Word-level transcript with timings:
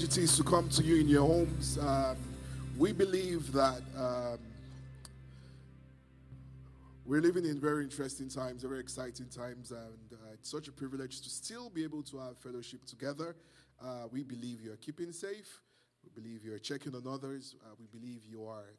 it 0.00 0.16
is 0.16 0.34
to 0.38 0.42
come 0.42 0.70
to 0.70 0.82
you 0.82 0.96
in 0.96 1.06
your 1.06 1.26
homes. 1.26 1.78
Um, 1.78 2.16
we 2.78 2.92
believe 2.92 3.52
that 3.52 3.82
um, 3.94 4.38
we're 7.04 7.20
living 7.20 7.44
in 7.44 7.60
very 7.60 7.84
interesting 7.84 8.30
times, 8.30 8.62
very 8.62 8.80
exciting 8.80 9.26
times, 9.26 9.70
and 9.70 10.12
uh, 10.14 10.32
it's 10.32 10.50
such 10.50 10.68
a 10.68 10.72
privilege 10.72 11.20
to 11.20 11.28
still 11.28 11.68
be 11.68 11.84
able 11.84 12.02
to 12.04 12.18
have 12.20 12.38
fellowship 12.38 12.86
together. 12.86 13.36
Uh, 13.84 14.04
we 14.10 14.22
believe 14.22 14.62
you're 14.62 14.76
keeping 14.76 15.12
safe. 15.12 15.60
We 16.02 16.22
believe 16.22 16.42
you're 16.42 16.58
checking 16.58 16.94
on 16.94 17.06
others. 17.06 17.54
Uh, 17.62 17.74
we 17.78 17.86
believe 17.86 18.22
you 18.24 18.46
are 18.46 18.72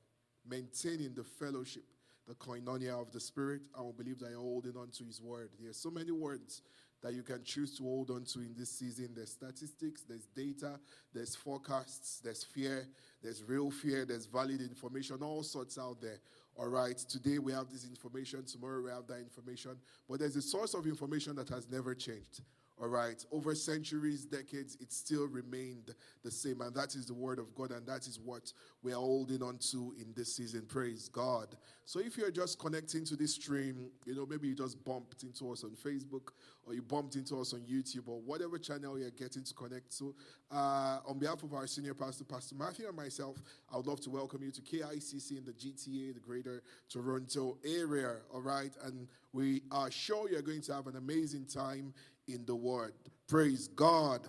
maintaining 0.50 1.14
the 1.14 1.24
fellowship, 1.24 1.84
the 2.28 2.34
koinonia 2.34 3.00
of 3.00 3.12
the 3.12 3.20
Spirit. 3.20 3.62
And 3.78 3.86
we 3.86 3.92
believe 3.92 4.20
that 4.22 4.32
you're 4.32 4.40
holding 4.40 4.76
on 4.78 4.90
to 4.98 5.04
His 5.04 5.22
word. 5.22 5.52
There 5.62 5.70
are 5.70 5.74
so 5.74 5.92
many 5.92 6.12
words 6.12 6.64
that 7.04 7.14
you 7.14 7.22
can 7.22 7.44
choose 7.44 7.78
to 7.78 7.84
hold 7.84 8.10
on 8.10 8.24
to 8.24 8.40
in 8.40 8.56
this 8.58 8.72
season. 8.72 9.10
There's 9.14 9.32
statistics, 9.32 10.04
there's 10.04 10.26
data, 10.28 10.80
there's 11.14 11.36
forecasts, 11.36 12.22
there's 12.24 12.44
fear, 12.44 12.88
there's 13.22 13.44
real 13.44 13.70
fear, 13.70 14.06
there's 14.06 14.26
valid 14.26 14.62
information, 14.62 15.18
all 15.22 15.44
sorts 15.44 15.78
out 15.78 16.02
there. 16.02 16.20
All 16.56 16.70
right, 16.70 16.98
today 16.98 17.40
we 17.40 17.52
have 17.52 17.70
this 17.70 17.86
information, 17.86 18.46
tomorrow 18.46 18.82
we 18.82 18.90
have 18.90 19.06
that 19.08 19.20
information, 19.20 19.72
but 20.08 20.20
there's 20.20 20.38
a 20.38 20.42
source 20.42 20.74
of 20.74 20.86
information 20.86 21.36
that 21.36 21.50
has 21.50 21.70
never 21.70 21.94
changed. 21.94 22.42
All 22.82 22.88
right, 22.88 23.24
over 23.32 23.54
centuries, 23.54 24.26
decades, 24.26 24.78
it 24.82 24.92
still 24.92 25.28
remained 25.28 25.94
the 26.24 26.32
same. 26.32 26.62
And 26.62 26.76
that 26.76 26.96
is 26.96 27.06
the 27.06 27.14
word 27.14 27.38
of 27.38 27.54
God, 27.54 27.72
and 27.72 27.86
that 27.86 28.08
is 28.08 28.20
what 28.20 28.52
we 28.82 28.92
are 28.92 28.96
holding 28.96 29.44
on 29.44 29.60
to 29.72 29.94
in 30.00 30.12
this 30.16 30.36
season. 30.36 30.64
Praise 30.68 31.08
God. 31.08 31.56
So 31.86 32.00
if 32.00 32.18
you're 32.18 32.32
just 32.32 32.58
connecting 32.60 33.06
to 33.06 33.16
this 33.16 33.36
stream, 33.36 33.92
you 34.06 34.16
know, 34.16 34.26
maybe 34.26 34.48
you 34.48 34.56
just 34.56 34.84
bumped 34.84 35.22
into 35.24 35.52
us 35.52 35.64
on 35.64 35.72
Facebook 35.72 36.30
or 36.66 36.74
you 36.74 36.82
bumped 36.82 37.16
into 37.16 37.40
us 37.40 37.54
on 37.54 37.60
YouTube 37.62 38.08
or 38.08 38.22
whatever 38.22 38.58
channel 38.58 38.98
you're 38.98 39.12
getting 39.12 39.44
to 39.44 39.54
connect 39.54 39.96
to, 39.98 40.16
uh, 40.52 41.00
on 41.06 41.20
behalf 41.20 41.44
of 41.44 41.54
our 41.54 41.68
senior 41.68 41.94
pastor, 41.94 42.24
Pastor 42.24 42.56
Matthew, 42.56 42.88
and 42.88 42.96
myself, 42.96 43.38
I 43.72 43.78
would 43.78 43.88
love 43.88 44.00
to 44.02 44.10
welcome 44.10 44.42
you 44.44 44.52
to 44.52 44.62
KICC 44.62 45.38
in 45.38 45.46
the 45.46 45.52
GTA, 45.52 46.14
the 46.14 46.20
greater 46.20 46.64
Toronto 46.90 47.58
area. 47.66 48.16
All 48.34 48.42
right, 48.42 48.72
and 48.84 49.08
we 49.34 49.62
are 49.72 49.92
sure 49.92 50.30
you're 50.30 50.42
going 50.42 50.62
to 50.62 50.74
have 50.74 50.88
an 50.88 50.96
amazing 50.96 51.46
time 51.46 51.94
in 52.28 52.46
the 52.46 52.56
word. 52.56 52.94
Praise 53.28 53.68
God. 53.68 54.28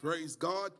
Praise 0.00 0.36
God. 0.36 0.72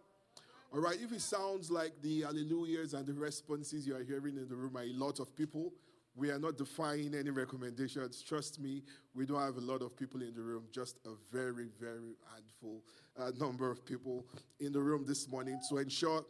All 0.73 0.81
right, 0.81 0.99
if 1.01 1.13
it 1.13 1.21
sounds 1.21 1.71
like 1.71 1.93
the 2.03 2.23
hallelujahs 2.23 2.93
and 2.93 3.07
the 3.07 3.15
responses 3.15 3.87
you 3.87 3.97
are 3.97 4.03
hearing 4.03 4.37
in 4.37 4.49
the 4.49 4.57
room 4.57 4.77
are 4.77 4.83
a 4.83 4.93
lot 4.93 5.21
of 5.21 5.35
people, 5.35 5.73
we 6.15 6.31
are 6.31 6.39
not 6.39 6.57
defying 6.57 7.15
any 7.15 7.31
recommendations. 7.31 8.23
Trust 8.23 8.59
me, 8.59 8.83
we 9.15 9.27
don't 9.27 9.41
have 9.41 9.57
a 9.57 9.61
lot 9.61 9.83
of 9.83 9.97
people 9.97 10.23
in 10.23 10.35
the 10.35 10.41
room, 10.43 10.65
just 10.73 10.99
a 11.07 11.11
very, 11.31 11.69
very 11.79 12.17
handful 12.33 12.83
uh, 13.19 13.31
number 13.39 13.71
of 13.71 13.85
people 13.85 14.27
in 14.61 14.73
the 14.73 14.81
room 14.81 15.05
this 15.07 15.29
morning 15.29 15.61
to 15.69 15.79
ensure, 15.79 16.25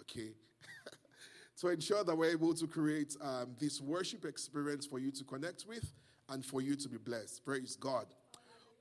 okay, 0.00 0.30
to 1.60 1.68
ensure 1.68 2.04
that 2.04 2.16
we're 2.16 2.30
able 2.30 2.52
to 2.52 2.66
create 2.66 3.16
um, 3.22 3.54
this 3.58 3.80
worship 3.80 4.24
experience 4.24 4.86
for 4.86 4.98
you 4.98 5.12
to 5.12 5.24
connect 5.24 5.66
with 5.68 5.92
and 6.28 6.44
for 6.44 6.60
you 6.60 6.74
to 6.74 6.88
be 6.88 6.98
blessed. 6.98 7.44
Praise 7.44 7.76
God. 7.76 8.06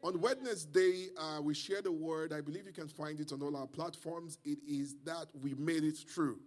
On 0.03 0.19
Wednesday, 0.19 1.09
uh, 1.15 1.39
we 1.41 1.53
shared 1.53 1.85
a 1.85 1.91
word. 1.91 2.33
I 2.33 2.41
believe 2.41 2.65
you 2.65 2.71
can 2.71 2.87
find 2.87 3.19
it 3.19 3.31
on 3.31 3.41
all 3.43 3.55
our 3.55 3.67
platforms. 3.67 4.39
It 4.43 4.57
is 4.67 4.95
that 5.05 5.27
we 5.41 5.53
made 5.53 5.83
it 5.83 5.99
true. 6.07 6.39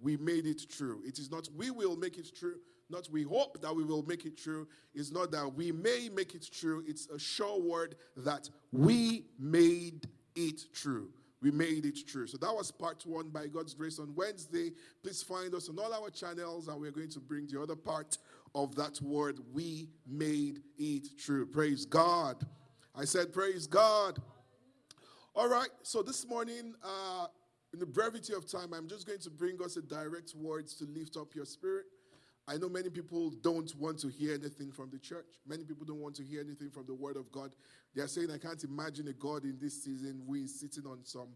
We 0.00 0.16
made 0.16 0.46
it 0.46 0.62
true. 0.70 1.02
It 1.04 1.18
is 1.18 1.30
not 1.30 1.48
we 1.54 1.70
will 1.70 1.96
make 1.96 2.16
it 2.16 2.34
true, 2.34 2.56
not 2.88 3.08
we 3.12 3.22
hope 3.22 3.60
that 3.60 3.74
we 3.74 3.84
will 3.84 4.02
make 4.04 4.24
it 4.24 4.36
true. 4.38 4.66
It's 4.94 5.12
not 5.12 5.30
that 5.32 5.54
we 5.54 5.72
may 5.72 6.08
make 6.12 6.34
it 6.34 6.48
true. 6.50 6.82
It's 6.86 7.06
a 7.08 7.18
sure 7.18 7.60
word 7.60 7.96
that 8.16 8.48
we 8.72 9.26
made 9.38 10.08
it 10.34 10.72
true. 10.72 11.10
We 11.42 11.50
made 11.50 11.84
it 11.84 12.06
true. 12.06 12.26
So 12.26 12.38
that 12.38 12.54
was 12.54 12.70
part 12.70 13.04
one 13.04 13.28
by 13.28 13.48
God's 13.48 13.74
grace 13.74 13.98
on 13.98 14.14
Wednesday. 14.14 14.70
Please 15.02 15.22
find 15.22 15.54
us 15.54 15.68
on 15.68 15.78
all 15.78 15.92
our 15.92 16.08
channels, 16.08 16.68
and 16.68 16.80
we're 16.80 16.92
going 16.92 17.10
to 17.10 17.20
bring 17.20 17.46
the 17.48 17.60
other 17.60 17.76
part 17.76 18.16
of 18.54 18.74
that 18.76 19.02
word. 19.02 19.38
We 19.52 19.88
made 20.06 20.62
it 20.78 21.18
true. 21.18 21.44
Praise 21.44 21.84
God. 21.84 22.46
I 22.94 23.04
said, 23.04 23.32
Praise 23.32 23.66
God. 23.66 24.18
All 25.34 25.48
right, 25.48 25.70
so 25.82 26.02
this 26.02 26.28
morning, 26.28 26.74
uh, 26.84 27.26
in 27.72 27.78
the 27.78 27.86
brevity 27.86 28.34
of 28.34 28.46
time, 28.46 28.74
I'm 28.74 28.86
just 28.86 29.06
going 29.06 29.20
to 29.20 29.30
bring 29.30 29.62
us 29.62 29.78
a 29.78 29.82
direct 29.82 30.34
words 30.36 30.74
to 30.74 30.84
lift 30.84 31.16
up 31.16 31.34
your 31.34 31.46
spirit. 31.46 31.86
I 32.46 32.58
know 32.58 32.68
many 32.68 32.90
people 32.90 33.30
don't 33.40 33.74
want 33.76 33.98
to 34.00 34.08
hear 34.08 34.34
anything 34.34 34.72
from 34.72 34.90
the 34.90 34.98
church. 34.98 35.38
Many 35.46 35.64
people 35.64 35.86
don't 35.86 36.00
want 36.00 36.16
to 36.16 36.22
hear 36.22 36.40
anything 36.40 36.68
from 36.68 36.84
the 36.86 36.94
Word 36.94 37.16
of 37.16 37.32
God. 37.32 37.52
They 37.94 38.02
are 38.02 38.08
saying, 38.08 38.30
I 38.30 38.36
can't 38.36 38.62
imagine 38.62 39.08
a 39.08 39.14
God 39.14 39.44
in 39.44 39.56
this 39.58 39.82
season 39.82 40.22
who 40.26 40.34
is 40.34 40.60
sitting 40.60 40.84
on 40.84 40.98
some 41.04 41.28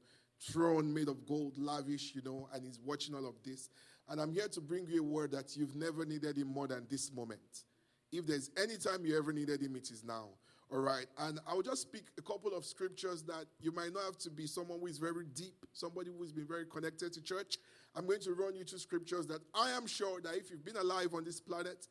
throne 0.42 0.92
made 0.92 1.08
of 1.08 1.24
gold, 1.26 1.54
lavish, 1.56 2.12
you 2.14 2.22
know, 2.22 2.48
and 2.52 2.66
he's 2.66 2.80
watching 2.84 3.14
all 3.14 3.26
of 3.26 3.36
this. 3.44 3.70
And 4.10 4.20
I'm 4.20 4.32
here 4.32 4.48
to 4.48 4.60
bring 4.60 4.86
you 4.88 5.00
a 5.00 5.06
word 5.06 5.30
that 5.32 5.56
you've 5.56 5.74
never 5.74 6.04
needed 6.04 6.36
him 6.36 6.48
more 6.48 6.66
than 6.66 6.86
this 6.90 7.10
moment. 7.10 7.64
If 8.12 8.26
there's 8.26 8.50
any 8.62 8.76
time 8.76 9.06
you 9.06 9.16
ever 9.16 9.32
needed 9.32 9.62
him, 9.62 9.74
it 9.76 9.90
is 9.90 10.04
now. 10.04 10.28
All 10.72 10.80
right. 10.80 11.06
And 11.18 11.38
I'll 11.46 11.62
just 11.62 11.82
speak 11.82 12.06
a 12.18 12.22
couple 12.22 12.52
of 12.56 12.64
scriptures 12.64 13.22
that 13.24 13.46
you 13.60 13.72
might 13.72 13.92
not 13.92 14.04
have 14.04 14.18
to 14.18 14.30
be 14.30 14.46
someone 14.46 14.80
who 14.80 14.86
is 14.86 14.98
very 14.98 15.26
deep, 15.34 15.64
somebody 15.72 16.10
who's 16.16 16.32
been 16.32 16.46
very 16.46 16.66
connected 16.66 17.12
to 17.12 17.22
church. 17.22 17.58
I'm 17.94 18.06
going 18.06 18.20
to 18.20 18.34
run 18.34 18.56
you 18.56 18.64
two 18.64 18.78
scriptures 18.78 19.26
that 19.28 19.40
I 19.54 19.70
am 19.70 19.86
sure 19.86 20.20
that 20.22 20.34
if 20.34 20.50
you've 20.50 20.64
been 20.64 20.76
alive 20.76 21.14
on 21.14 21.24
this 21.24 21.40
planet, 21.40 21.86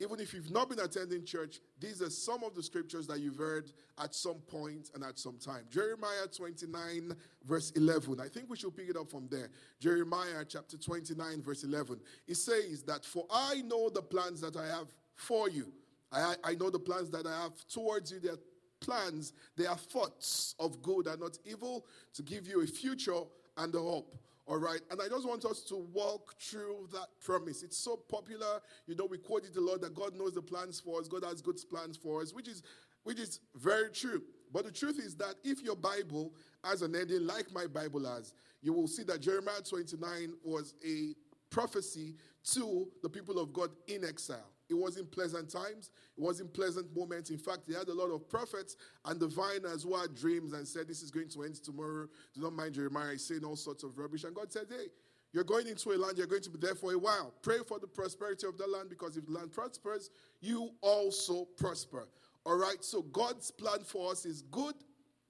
even 0.00 0.20
if 0.20 0.34
you've 0.34 0.50
not 0.50 0.68
been 0.68 0.80
attending 0.80 1.24
church, 1.24 1.60
these 1.80 2.02
are 2.02 2.10
some 2.10 2.44
of 2.44 2.54
the 2.54 2.62
scriptures 2.62 3.06
that 3.06 3.20
you've 3.20 3.38
heard 3.38 3.72
at 4.02 4.14
some 4.14 4.40
point 4.50 4.90
and 4.94 5.02
at 5.02 5.18
some 5.18 5.38
time. 5.38 5.62
Jeremiah 5.70 6.26
29, 6.36 7.16
verse 7.44 7.70
11. 7.70 8.20
I 8.20 8.28
think 8.28 8.50
we 8.50 8.56
should 8.56 8.76
pick 8.76 8.90
it 8.90 8.96
up 8.96 9.10
from 9.10 9.28
there. 9.30 9.48
Jeremiah 9.80 10.44
chapter 10.46 10.76
29, 10.76 11.42
verse 11.42 11.64
11. 11.64 12.00
It 12.26 12.36
says 12.36 12.82
that, 12.82 13.06
For 13.06 13.24
I 13.30 13.62
know 13.62 13.88
the 13.88 14.02
plans 14.02 14.40
that 14.42 14.56
I 14.56 14.66
have 14.66 14.88
for 15.14 15.48
you 15.48 15.72
I, 16.12 16.34
I 16.44 16.54
know 16.54 16.70
the 16.70 16.78
plans 16.78 17.10
that 17.10 17.26
I 17.26 17.42
have 17.42 17.52
towards 17.68 18.12
you. 18.12 18.20
They 18.20 18.28
are 18.28 18.38
plans, 18.80 19.32
they 19.56 19.66
are 19.66 19.76
thoughts 19.76 20.54
of 20.58 20.82
good 20.82 21.06
and 21.06 21.20
not 21.20 21.38
evil 21.44 21.86
to 22.14 22.22
give 22.22 22.46
you 22.46 22.62
a 22.62 22.66
future 22.66 23.22
and 23.56 23.74
a 23.74 23.78
hope. 23.78 24.14
All 24.46 24.58
right. 24.58 24.80
And 24.90 25.00
I 25.00 25.08
just 25.08 25.26
want 25.26 25.44
us 25.44 25.62
to 25.62 25.76
walk 25.92 26.36
through 26.38 26.88
that 26.92 27.08
promise. 27.20 27.64
It's 27.64 27.76
so 27.76 27.96
popular. 27.96 28.60
You 28.86 28.94
know, 28.94 29.06
we 29.06 29.18
quoted 29.18 29.54
the 29.54 29.60
Lord 29.60 29.80
that 29.80 29.94
God 29.94 30.14
knows 30.14 30.34
the 30.34 30.42
plans 30.42 30.78
for 30.78 31.00
us, 31.00 31.08
God 31.08 31.24
has 31.24 31.42
good 31.42 31.58
plans 31.68 31.96
for 31.96 32.22
us, 32.22 32.32
which 32.32 32.48
is 32.48 32.62
which 33.02 33.20
is 33.20 33.40
very 33.54 33.90
true. 33.90 34.22
But 34.52 34.64
the 34.64 34.72
truth 34.72 34.98
is 34.98 35.14
that 35.16 35.34
if 35.44 35.62
your 35.62 35.76
Bible 35.76 36.32
has 36.64 36.82
an 36.82 36.94
ending 36.96 37.26
like 37.26 37.52
my 37.52 37.66
Bible 37.66 38.04
has, 38.04 38.34
you 38.62 38.72
will 38.72 38.88
see 38.88 39.04
that 39.04 39.20
Jeremiah 39.20 39.60
29 39.68 40.34
was 40.44 40.74
a 40.84 41.14
prophecy 41.50 42.14
to 42.52 42.88
the 43.02 43.08
people 43.08 43.38
of 43.38 43.52
God 43.52 43.70
in 43.86 44.04
exile. 44.04 44.50
It 44.68 44.74
wasn't 44.74 45.10
pleasant 45.12 45.48
times. 45.48 45.90
It 46.16 46.22
wasn't 46.22 46.52
pleasant 46.52 46.94
moments. 46.96 47.30
In 47.30 47.38
fact, 47.38 47.68
they 47.68 47.74
had 47.74 47.88
a 47.88 47.94
lot 47.94 48.10
of 48.10 48.28
prophets 48.28 48.76
and 49.04 49.20
diviners 49.20 49.84
who 49.84 49.94
had 49.94 50.14
dreams 50.14 50.52
and 50.52 50.66
said, 50.66 50.88
This 50.88 51.02
is 51.02 51.10
going 51.10 51.28
to 51.30 51.44
end 51.44 51.62
tomorrow. 51.62 52.08
Do 52.34 52.40
not 52.40 52.52
mind 52.52 52.74
Jeremiah. 52.74 53.18
Saying 53.18 53.44
all 53.44 53.56
sorts 53.56 53.84
of 53.84 53.96
rubbish. 53.96 54.24
And 54.24 54.34
God 54.34 54.52
said, 54.52 54.66
Hey, 54.68 54.86
you're 55.32 55.44
going 55.44 55.66
into 55.66 55.90
a 55.92 55.96
land, 55.96 56.16
you're 56.16 56.26
going 56.26 56.42
to 56.42 56.50
be 56.50 56.58
there 56.58 56.74
for 56.74 56.92
a 56.92 56.98
while. 56.98 57.34
Pray 57.42 57.58
for 57.66 57.78
the 57.78 57.86
prosperity 57.86 58.46
of 58.46 58.56
the 58.56 58.66
land 58.66 58.88
because 58.88 59.16
if 59.16 59.26
the 59.26 59.32
land 59.32 59.52
prospers, 59.52 60.10
you 60.40 60.70
also 60.80 61.44
prosper. 61.56 62.08
All 62.44 62.56
right, 62.56 62.82
so 62.82 63.02
God's 63.02 63.50
plan 63.50 63.80
for 63.84 64.12
us 64.12 64.24
is 64.24 64.42
good. 64.42 64.74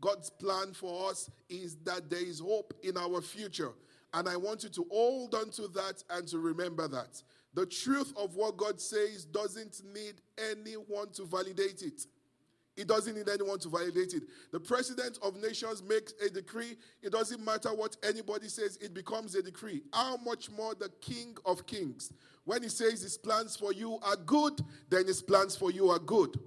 God's 0.00 0.30
plan 0.30 0.74
for 0.74 1.10
us 1.10 1.30
is 1.48 1.76
that 1.84 2.08
there 2.10 2.24
is 2.24 2.40
hope 2.40 2.74
in 2.82 2.96
our 2.96 3.20
future. 3.20 3.72
And 4.12 4.28
I 4.28 4.36
want 4.36 4.62
you 4.62 4.68
to 4.70 4.86
hold 4.90 5.34
on 5.34 5.50
to 5.50 5.68
that 5.68 6.04
and 6.10 6.28
to 6.28 6.38
remember 6.38 6.86
that. 6.88 7.22
The 7.56 7.64
truth 7.64 8.12
of 8.18 8.36
what 8.36 8.58
God 8.58 8.78
says 8.78 9.24
doesn't 9.24 9.80
need 9.94 10.20
anyone 10.52 11.10
to 11.14 11.24
validate 11.24 11.80
it. 11.80 12.06
It 12.76 12.86
doesn't 12.86 13.16
need 13.16 13.30
anyone 13.30 13.58
to 13.60 13.70
validate 13.70 14.12
it. 14.12 14.24
The 14.52 14.60
president 14.60 15.18
of 15.22 15.36
nations 15.40 15.82
makes 15.82 16.12
a 16.24 16.28
decree. 16.28 16.76
It 17.02 17.12
doesn't 17.12 17.42
matter 17.42 17.70
what 17.70 17.96
anybody 18.02 18.48
says, 18.48 18.76
it 18.82 18.92
becomes 18.92 19.34
a 19.34 19.42
decree. 19.42 19.80
How 19.94 20.18
much 20.18 20.50
more 20.50 20.74
the 20.74 20.90
king 21.00 21.34
of 21.46 21.66
kings? 21.66 22.12
When 22.44 22.62
he 22.62 22.68
says 22.68 23.00
his 23.00 23.16
plans 23.16 23.56
for 23.56 23.72
you 23.72 23.98
are 24.02 24.16
good, 24.16 24.60
then 24.90 25.06
his 25.06 25.22
plans 25.22 25.56
for 25.56 25.70
you 25.70 25.88
are 25.88 25.98
good. 25.98 26.38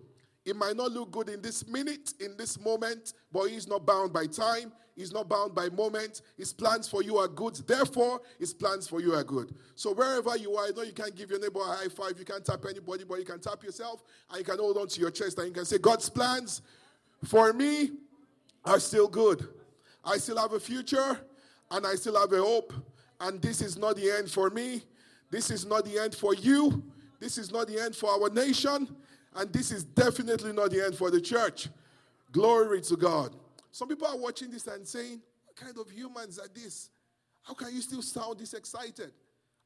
It 0.46 0.55
might 0.55 0.75
not 0.75 0.91
look 0.91 1.12
good 1.12 1.29
in 1.29 1.41
this 1.41 1.67
minute, 1.67 2.13
in 2.19 2.36
this 2.38 2.60
moment, 2.60 3.13
but 3.31 3.46
he's 3.46 3.67
not 3.67 3.86
bound 3.86 4.13
by 4.13 4.25
time. 4.25 4.72
He's 4.96 5.13
not 5.13 5.29
bound 5.29 5.55
by 5.55 5.69
moment. 5.69 6.24
His 6.38 6.51
plans 6.51 6.88
for 6.88 7.01
you 7.01 7.17
are 7.17 7.27
good. 7.27 7.55
Therefore, 7.65 8.19
his 8.38 8.53
plans 8.53 8.88
for 8.88 9.00
you 9.00 9.13
are 9.13 9.24
good. 9.24 9.55
So 9.75 9.93
wherever 9.93 10.36
you 10.36 10.55
are, 10.55 10.67
I 10.67 10.72
know 10.75 10.81
you 10.81 10.91
can't 10.91 11.15
give 11.15 11.29
your 11.29 11.39
neighbor 11.39 11.62
a 11.62 11.75
high 11.75 11.88
five. 11.88 12.19
You 12.19 12.25
can't 12.25 12.43
tap 12.43 12.65
anybody, 12.69 13.05
but 13.08 13.19
you 13.19 13.25
can 13.25 13.39
tap 13.39 13.63
yourself 13.63 14.03
and 14.29 14.39
you 14.39 14.43
can 14.43 14.58
hold 14.58 14.77
on 14.77 14.88
to 14.89 15.00
your 15.00 15.12
chest 15.12 15.38
and 15.38 15.48
you 15.48 15.53
can 15.53 15.63
say, 15.65 15.77
God's 15.77 16.10
plans 16.10 16.62
for 17.24 17.53
me 17.53 17.91
are 18.65 18.79
still 18.79 19.08
good. 19.08 19.48
I 20.03 20.17
still 20.17 20.38
have 20.38 20.53
a 20.53 20.60
future 20.60 21.19
and 21.72 21.86
I 21.86 21.96
still 21.96 22.19
have 22.19 22.34
a 22.34 22.41
hope. 22.41 22.74
And 23.22 23.41
this 23.41 23.62
is 23.62 23.77
not 23.77 23.96
the 23.96 24.12
end 24.12 24.29
for 24.29 24.50
me. 24.50 24.84
This 25.29 25.51
is 25.51 25.65
not 25.65 25.86
the 25.86 25.98
end 25.98 26.15
for 26.15 26.34
you. 26.34 26.84
This 27.19 27.38
is 27.38 27.51
not 27.51 27.67
the 27.67 27.79
end 27.79 27.96
for 27.96 28.10
our 28.10 28.29
nation. 28.29 28.96
And 29.36 29.51
this 29.53 29.71
is 29.71 29.83
definitely 29.83 30.53
not 30.53 30.71
the 30.71 30.83
end 30.83 30.95
for 30.95 31.12
the 31.12 31.21
church. 31.21 31.69
Glory 32.31 32.81
to 32.81 32.95
God. 32.95 33.36
Some 33.71 33.88
people 33.88 34.07
are 34.07 34.17
watching 34.17 34.51
this 34.51 34.67
and 34.67 34.88
saying, 34.88 35.21
What 35.45 35.55
kind 35.55 35.77
of 35.77 35.89
humans 35.89 36.39
are 36.39 36.48
this? 36.53 36.89
How 37.43 37.53
can 37.53 37.74
you 37.74 37.81
still 37.81 38.01
sound 38.01 38.39
this 38.39 38.53
excited? 38.53 39.12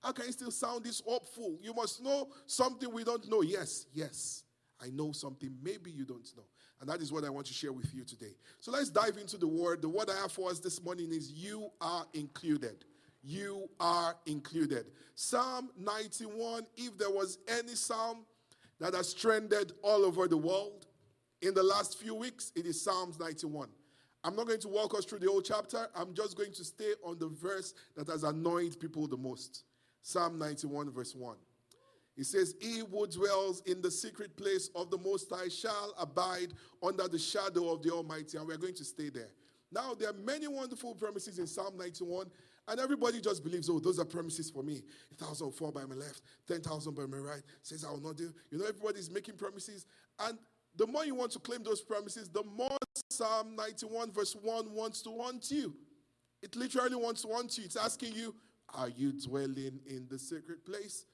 How 0.02 0.12
can 0.12 0.26
you 0.26 0.32
still 0.34 0.52
sound 0.52 0.84
this 0.84 1.02
hopeful? 1.06 1.58
You 1.62 1.74
must 1.74 2.04
know 2.04 2.30
something 2.46 2.92
we 2.92 3.04
don't 3.04 3.30
know. 3.30 3.42
Yes, 3.42 3.86
yes. 3.94 4.44
I 4.82 4.90
know 4.90 5.14
something 5.14 5.56
maybe 5.64 5.92
you 5.92 6.04
don't 6.04 6.30
know. 6.36 6.44
And 6.82 6.90
that 6.90 7.02
is 7.02 7.12
what 7.12 7.24
I 7.24 7.30
want 7.30 7.46
to 7.48 7.54
share 7.54 7.72
with 7.72 7.94
you 7.94 8.04
today. 8.04 8.36
So 8.60 8.72
let's 8.72 8.90
dive 8.90 9.18
into 9.18 9.38
the 9.38 9.48
word. 9.48 9.82
The 9.82 9.88
word 9.88 10.10
I 10.10 10.22
have 10.22 10.34
for 10.34 10.50
us 10.50 10.60
this 10.60 10.84
morning 10.84 11.12
is 11.12 11.32
You 11.32 11.70
are 11.80 12.06
included. 12.14 12.84
You 13.24 13.70
are 13.80 14.16
included. 14.26 14.88
Psalm 15.16 15.70
91, 15.78 16.64
if 16.76 16.98
there 16.98 17.10
was 17.10 17.38
any 17.48 17.76
psalm 17.76 18.26
that 18.84 18.94
has 18.94 19.14
trended 19.14 19.72
all 19.82 20.04
over 20.04 20.28
the 20.28 20.36
world 20.36 20.88
in 21.42 21.54
the 21.54 21.64
last 21.64 21.98
few 21.98 22.14
weeks, 22.14 22.52
it 22.54 22.66
is 22.66 22.82
Psalms 22.82 23.18
91. 23.18 23.70
I'm 24.26 24.36
not 24.36 24.46
going 24.46 24.60
to 24.60 24.68
walk 24.68 24.94
us 24.94 25.06
through 25.06 25.20
the 25.20 25.28
whole 25.28 25.42
chapter. 25.42 25.88
I'm 25.96 26.14
just 26.14 26.36
going 26.36 26.52
to 26.52 26.66
stay 26.66 26.92
on 27.02 27.18
the 27.18 27.30
verse 27.30 27.74
that 27.96 28.10
has 28.10 28.26
annoyed 28.26 28.78
people 28.82 29.08
the 29.08 29.16
most. 29.16 29.64
Psalm 30.02 30.38
91, 30.38 30.92
verse 30.92 31.16
1. 31.16 31.38
It 32.18 32.26
says, 32.26 32.56
He 32.60 32.80
who 32.80 33.08
dwells 33.08 33.62
in 33.66 33.82
the 33.82 33.90
secret 33.90 34.36
place 34.36 34.70
of 34.76 34.92
the 34.92 34.98
Most 34.98 35.30
High 35.30 35.48
shall 35.48 35.94
abide 35.98 36.52
under 36.86 37.08
the 37.08 37.20
shadow 37.20 37.72
of 37.72 37.84
the 37.84 37.90
Almighty. 37.90 38.38
And 38.38 38.46
we're 38.46 38.58
going 38.58 38.76
to 38.76 38.84
stay 38.84 39.08
there. 39.08 39.30
Now, 39.72 39.94
there 39.94 40.10
are 40.10 40.26
many 40.26 40.50
wonderful 40.50 40.94
promises 40.94 41.40
in 41.40 41.48
Psalm 41.48 41.78
91, 41.78 42.30
and 42.68 42.80
everybody 42.80 43.20
just 43.20 43.44
believes, 43.44 43.70
oh, 43.70 43.80
those 43.80 44.00
are 44.00 44.06
promises 44.06 44.50
for 44.50 44.64
me. 44.64 44.82
A 45.12 45.16
thousand 45.16 45.52
fall 45.52 45.72
by 45.72 45.86
my 45.86 45.96
left, 45.96 46.22
10,000 46.48 46.94
by 46.96 47.06
my 47.06 47.18
right, 47.18 47.42
says 47.62 47.86
I 47.86 47.92
will 47.92 48.02
not 48.02 48.18
do. 48.18 48.34
You 48.52 48.60
know, 48.60 48.66
everybody's 48.66 49.10
making 49.10 49.36
promises. 49.36 49.86
And 50.20 50.38
the 50.76 50.88
more 50.88 51.06
you 51.06 51.16
want 51.16 51.32
to 51.32 51.40
claim 51.40 51.64
those 51.64 51.82
promises, 51.82 52.30
the 52.30 52.44
more 52.44 52.78
Psalm 53.10 53.56
91, 53.56 54.12
verse 54.12 54.36
1 54.42 54.74
wants 54.74 55.02
to 55.04 55.12
want 55.12 55.52
you. 55.52 55.76
It 56.42 56.56
literally 56.56 56.96
wants 56.96 57.22
to 57.22 57.28
want 57.28 57.58
you. 57.58 57.66
It's 57.66 57.76
asking 57.76 58.14
you, 58.14 58.34
are 58.74 58.90
you 58.90 59.12
dwelling 59.12 59.80
in 59.86 60.08
the 60.10 60.18
secret 60.18 60.66
place 60.66 61.06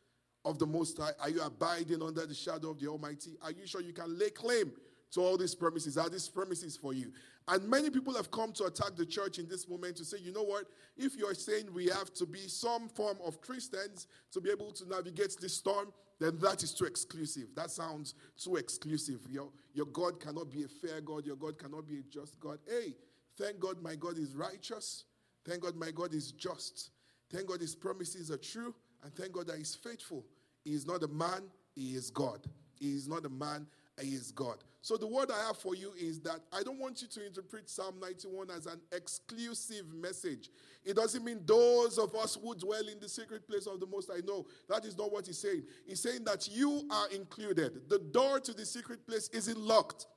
of 0.46 0.60
the 0.60 0.66
Most 0.66 0.98
High? 0.98 1.12
Are 1.20 1.30
you 1.30 1.42
abiding 1.42 2.02
under 2.02 2.26
the 2.26 2.34
shadow 2.34 2.70
of 2.72 2.80
the 2.80 2.88
Almighty? 2.88 3.32
Are 3.42 3.52
you 3.52 3.66
sure 3.66 3.82
you 3.82 3.94
can 3.94 4.18
lay 4.18 4.30
claim 4.30 4.72
to 5.12 5.22
all 5.22 5.38
these 5.38 5.56
promises? 5.56 5.98
Are 5.98 6.10
these 6.10 6.30
promises 6.30 6.78
for 6.78 6.94
you? 6.94 7.12
And 7.48 7.68
many 7.68 7.90
people 7.90 8.14
have 8.16 8.30
come 8.30 8.52
to 8.54 8.66
attack 8.66 8.96
the 8.96 9.06
church 9.06 9.40
in 9.40 9.48
this 9.48 9.68
moment 9.68 9.96
to 9.98 10.06
say, 10.06 10.18
you 10.20 10.32
know 10.32 10.44
what? 10.44 10.66
If 10.98 11.16
you're 11.16 11.34
saying 11.34 11.74
we 11.74 11.88
have 11.88 12.14
to 12.16 12.26
be 12.26 12.48
some 12.48 12.88
form 12.90 13.18
of 13.26 13.42
Christians 13.42 14.08
to 14.32 14.40
be 14.40 14.52
able 14.52 14.72
to 14.74 14.88
navigate 14.88 15.36
this 15.42 15.56
storm, 15.56 15.92
then 16.20 16.38
that 16.40 16.62
is 16.64 16.74
too 16.74 16.86
exclusive. 16.86 17.48
That 17.56 17.72
sounds 17.72 18.14
too 18.38 18.58
exclusive. 18.58 19.22
Your, 19.30 19.50
your 19.74 19.88
God 19.88 20.20
cannot 20.20 20.52
be 20.52 20.64
a 20.64 20.68
fair 20.68 21.02
God. 21.02 21.26
Your 21.26 21.38
God 21.38 21.58
cannot 21.58 21.88
be 21.88 22.00
a 22.00 22.04
just 22.04 22.40
God. 22.40 22.60
Hey, 22.68 22.94
thank 23.38 23.60
God 23.60 23.82
my 23.82 23.96
God 23.96 24.18
is 24.18 24.36
righteous. 24.36 25.06
Thank 25.46 25.62
God 25.62 25.76
my 25.76 25.92
God 25.92 26.14
is 26.14 26.34
just. 26.34 26.92
Thank 27.32 27.48
God 27.48 27.62
his 27.62 27.76
promises 27.76 28.30
are 28.30 28.38
true. 28.38 28.76
And 29.04 29.14
thank 29.16 29.32
God 29.32 29.48
that 29.48 29.58
he's 29.58 29.76
faithful. 29.76 30.26
He 30.64 30.74
is 30.74 30.86
not 30.86 31.04
a 31.04 31.08
man, 31.08 31.44
he 31.74 31.96
is 31.96 32.12
God. 32.12 32.42
He 32.80 32.94
is 32.94 33.08
not 33.08 33.26
a 33.26 33.30
man, 33.30 33.66
he 34.02 34.10
is 34.10 34.32
God. 34.32 34.58
So 34.82 34.96
the 34.96 35.08
word 35.08 35.30
I 35.30 35.48
have 35.48 35.58
for 35.58 35.76
you 35.76 35.92
is 36.00 36.22
that 36.22 36.40
I 36.54 36.64
don't 36.64 36.80
want 36.80 37.02
you 37.02 37.08
to 37.10 37.26
interpret 37.26 37.70
Psalm 37.70 38.00
91 38.00 38.50
as 38.50 38.66
an 38.66 38.80
exclusive 38.94 39.94
message. 39.94 40.50
It 40.86 40.96
doesn't 40.96 41.24
mean 41.24 41.42
those 41.46 41.98
of 41.98 42.16
us 42.16 42.38
who 42.42 42.56
dwell 42.56 42.88
in 42.88 43.00
the 43.00 43.10
secret 43.10 43.46
place 43.46 43.68
of 43.68 43.82
the 43.82 43.86
Most 43.86 44.10
I 44.10 44.22
know. 44.26 44.46
That 44.70 44.86
is 44.86 44.98
not 44.98 45.12
what 45.12 45.28
he's 45.28 45.40
saying. 45.40 45.64
He's 45.86 46.02
saying 46.02 46.24
that 46.24 46.48
you 46.50 46.88
are 46.90 47.10
included. 47.10 47.90
The 47.90 48.00
door 48.00 48.40
to 48.40 48.54
the 48.54 48.66
secret 48.66 49.06
place 49.06 49.28
isn't 49.34 49.60
locked. 49.60 50.08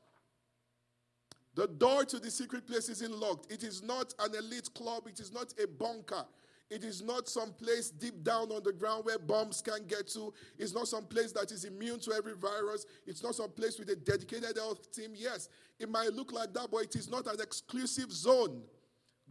The 1.55 1.67
door 1.67 2.05
to 2.05 2.19
the 2.21 2.31
secret 2.31 2.67
place 2.67 2.89
isn't 2.89 3.15
locked. 3.15 3.53
It 3.53 3.65
is 3.65 3.83
not 3.83 4.15
an 4.21 4.35
elite 4.37 4.73
club. 4.75 5.09
It 5.09 5.19
is 5.19 5.33
not 5.33 5.53
a 5.63 5.67
bunker. 5.67 6.25
It 6.73 6.85
is 6.85 7.03
not 7.03 7.29
some 7.29 7.53
place 7.53 7.91
deep 7.91 8.25
down 8.25 8.51
on 8.51 8.63
the 8.63 8.73
ground 8.73 9.05
where 9.05 9.19
bombs 9.19 9.61
can 9.61 9.87
get 9.87 10.09
to. 10.15 10.33
It's 10.59 10.73
not 10.73 10.89
some 10.89 11.05
place 11.05 11.31
that 11.33 11.53
is 11.53 11.67
immune 11.67 12.01
to 12.01 12.15
every 12.15 12.33
virus. 12.33 12.87
It's 13.07 13.23
not 13.23 13.35
some 13.35 13.51
place 13.51 13.79
with 13.79 13.91
a 13.91 13.97
dedicated 13.97 14.57
health 14.57 14.91
team. 14.91 15.11
Yes, 15.15 15.51
it 15.79 15.91
might 15.91 16.15
look 16.15 16.33
like 16.33 16.55
that, 16.55 16.69
but 16.73 16.79
it 16.79 16.97
is 16.97 17.11
not 17.11 17.27
an 17.27 17.43
exclusive 17.43 18.11
zone. 18.11 18.63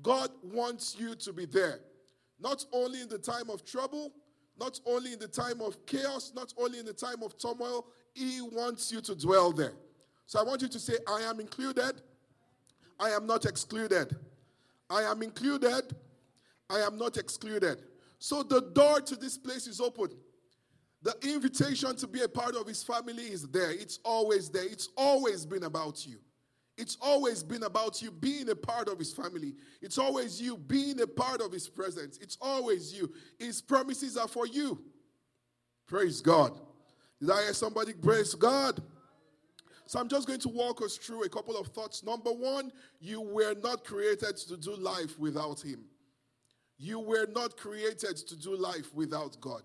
God 0.03 0.29
wants 0.43 0.95
you 0.99 1.15
to 1.15 1.33
be 1.33 1.47
there. 1.47 1.79
Not 2.39 2.63
only 2.71 3.01
in 3.01 3.09
the 3.09 3.17
time 3.17 3.49
of 3.49 3.65
trouble, 3.65 4.11
not 4.59 4.79
only 4.85 5.13
in 5.13 5.17
the 5.17 5.27
time 5.27 5.61
of 5.61 5.83
chaos, 5.87 6.31
not 6.35 6.53
only 6.59 6.77
in 6.77 6.85
the 6.85 6.93
time 6.93 7.23
of 7.23 7.39
turmoil, 7.39 7.87
He 8.13 8.41
wants 8.41 8.91
you 8.91 9.01
to 9.01 9.15
dwell 9.15 9.51
there. 9.51 9.73
So 10.27 10.39
I 10.39 10.43
want 10.43 10.61
you 10.61 10.67
to 10.67 10.79
say, 10.79 10.93
I 11.07 11.21
am 11.21 11.39
included. 11.39 12.03
I 12.99 13.09
am 13.09 13.25
not 13.25 13.45
excluded. 13.45 14.15
I 14.91 15.01
am 15.01 15.23
included. 15.23 15.95
I 16.71 16.79
am 16.79 16.97
not 16.97 17.17
excluded. 17.17 17.83
So 18.19 18.43
the 18.43 18.61
door 18.61 19.01
to 19.01 19.15
this 19.15 19.37
place 19.37 19.67
is 19.67 19.81
open. 19.81 20.09
The 21.03 21.15
invitation 21.23 21.95
to 21.97 22.07
be 22.07 22.21
a 22.21 22.27
part 22.27 22.55
of 22.55 22.67
his 22.67 22.83
family 22.83 23.23
is 23.23 23.47
there. 23.47 23.71
It's 23.71 23.99
always 24.05 24.49
there. 24.49 24.65
It's 24.65 24.89
always 24.95 25.45
been 25.45 25.63
about 25.63 26.05
you. 26.05 26.17
It's 26.77 26.97
always 27.01 27.43
been 27.43 27.63
about 27.63 28.01
you 28.01 28.11
being 28.11 28.49
a 28.49 28.55
part 28.55 28.87
of 28.87 28.97
his 28.97 29.13
family. 29.13 29.55
It's 29.81 29.97
always 29.97 30.41
you 30.41 30.57
being 30.57 31.01
a 31.01 31.07
part 31.07 31.41
of 31.41 31.51
his 31.51 31.67
presence. 31.67 32.17
It's 32.21 32.37
always 32.39 32.93
you. 32.93 33.11
His 33.37 33.61
promises 33.61 34.15
are 34.15 34.27
for 34.27 34.47
you. 34.47 34.81
Praise 35.87 36.21
God. 36.21 36.59
Did 37.19 37.31
I 37.31 37.43
hear 37.43 37.53
somebody 37.53 37.93
praise 37.93 38.33
God? 38.33 38.81
So 39.85 39.99
I'm 39.99 40.07
just 40.07 40.27
going 40.27 40.39
to 40.39 40.49
walk 40.49 40.81
us 40.81 40.95
through 40.95 41.23
a 41.23 41.29
couple 41.29 41.57
of 41.57 41.67
thoughts. 41.67 42.03
Number 42.03 42.31
one, 42.31 42.71
you 42.99 43.21
were 43.21 43.55
not 43.61 43.83
created 43.83 44.37
to 44.37 44.57
do 44.57 44.75
life 44.75 45.19
without 45.19 45.59
him. 45.59 45.83
You 46.81 46.99
were 46.99 47.27
not 47.27 47.57
created 47.57 48.17
to 48.17 48.35
do 48.35 48.55
life 48.55 48.91
without 48.95 49.39
God. 49.39 49.61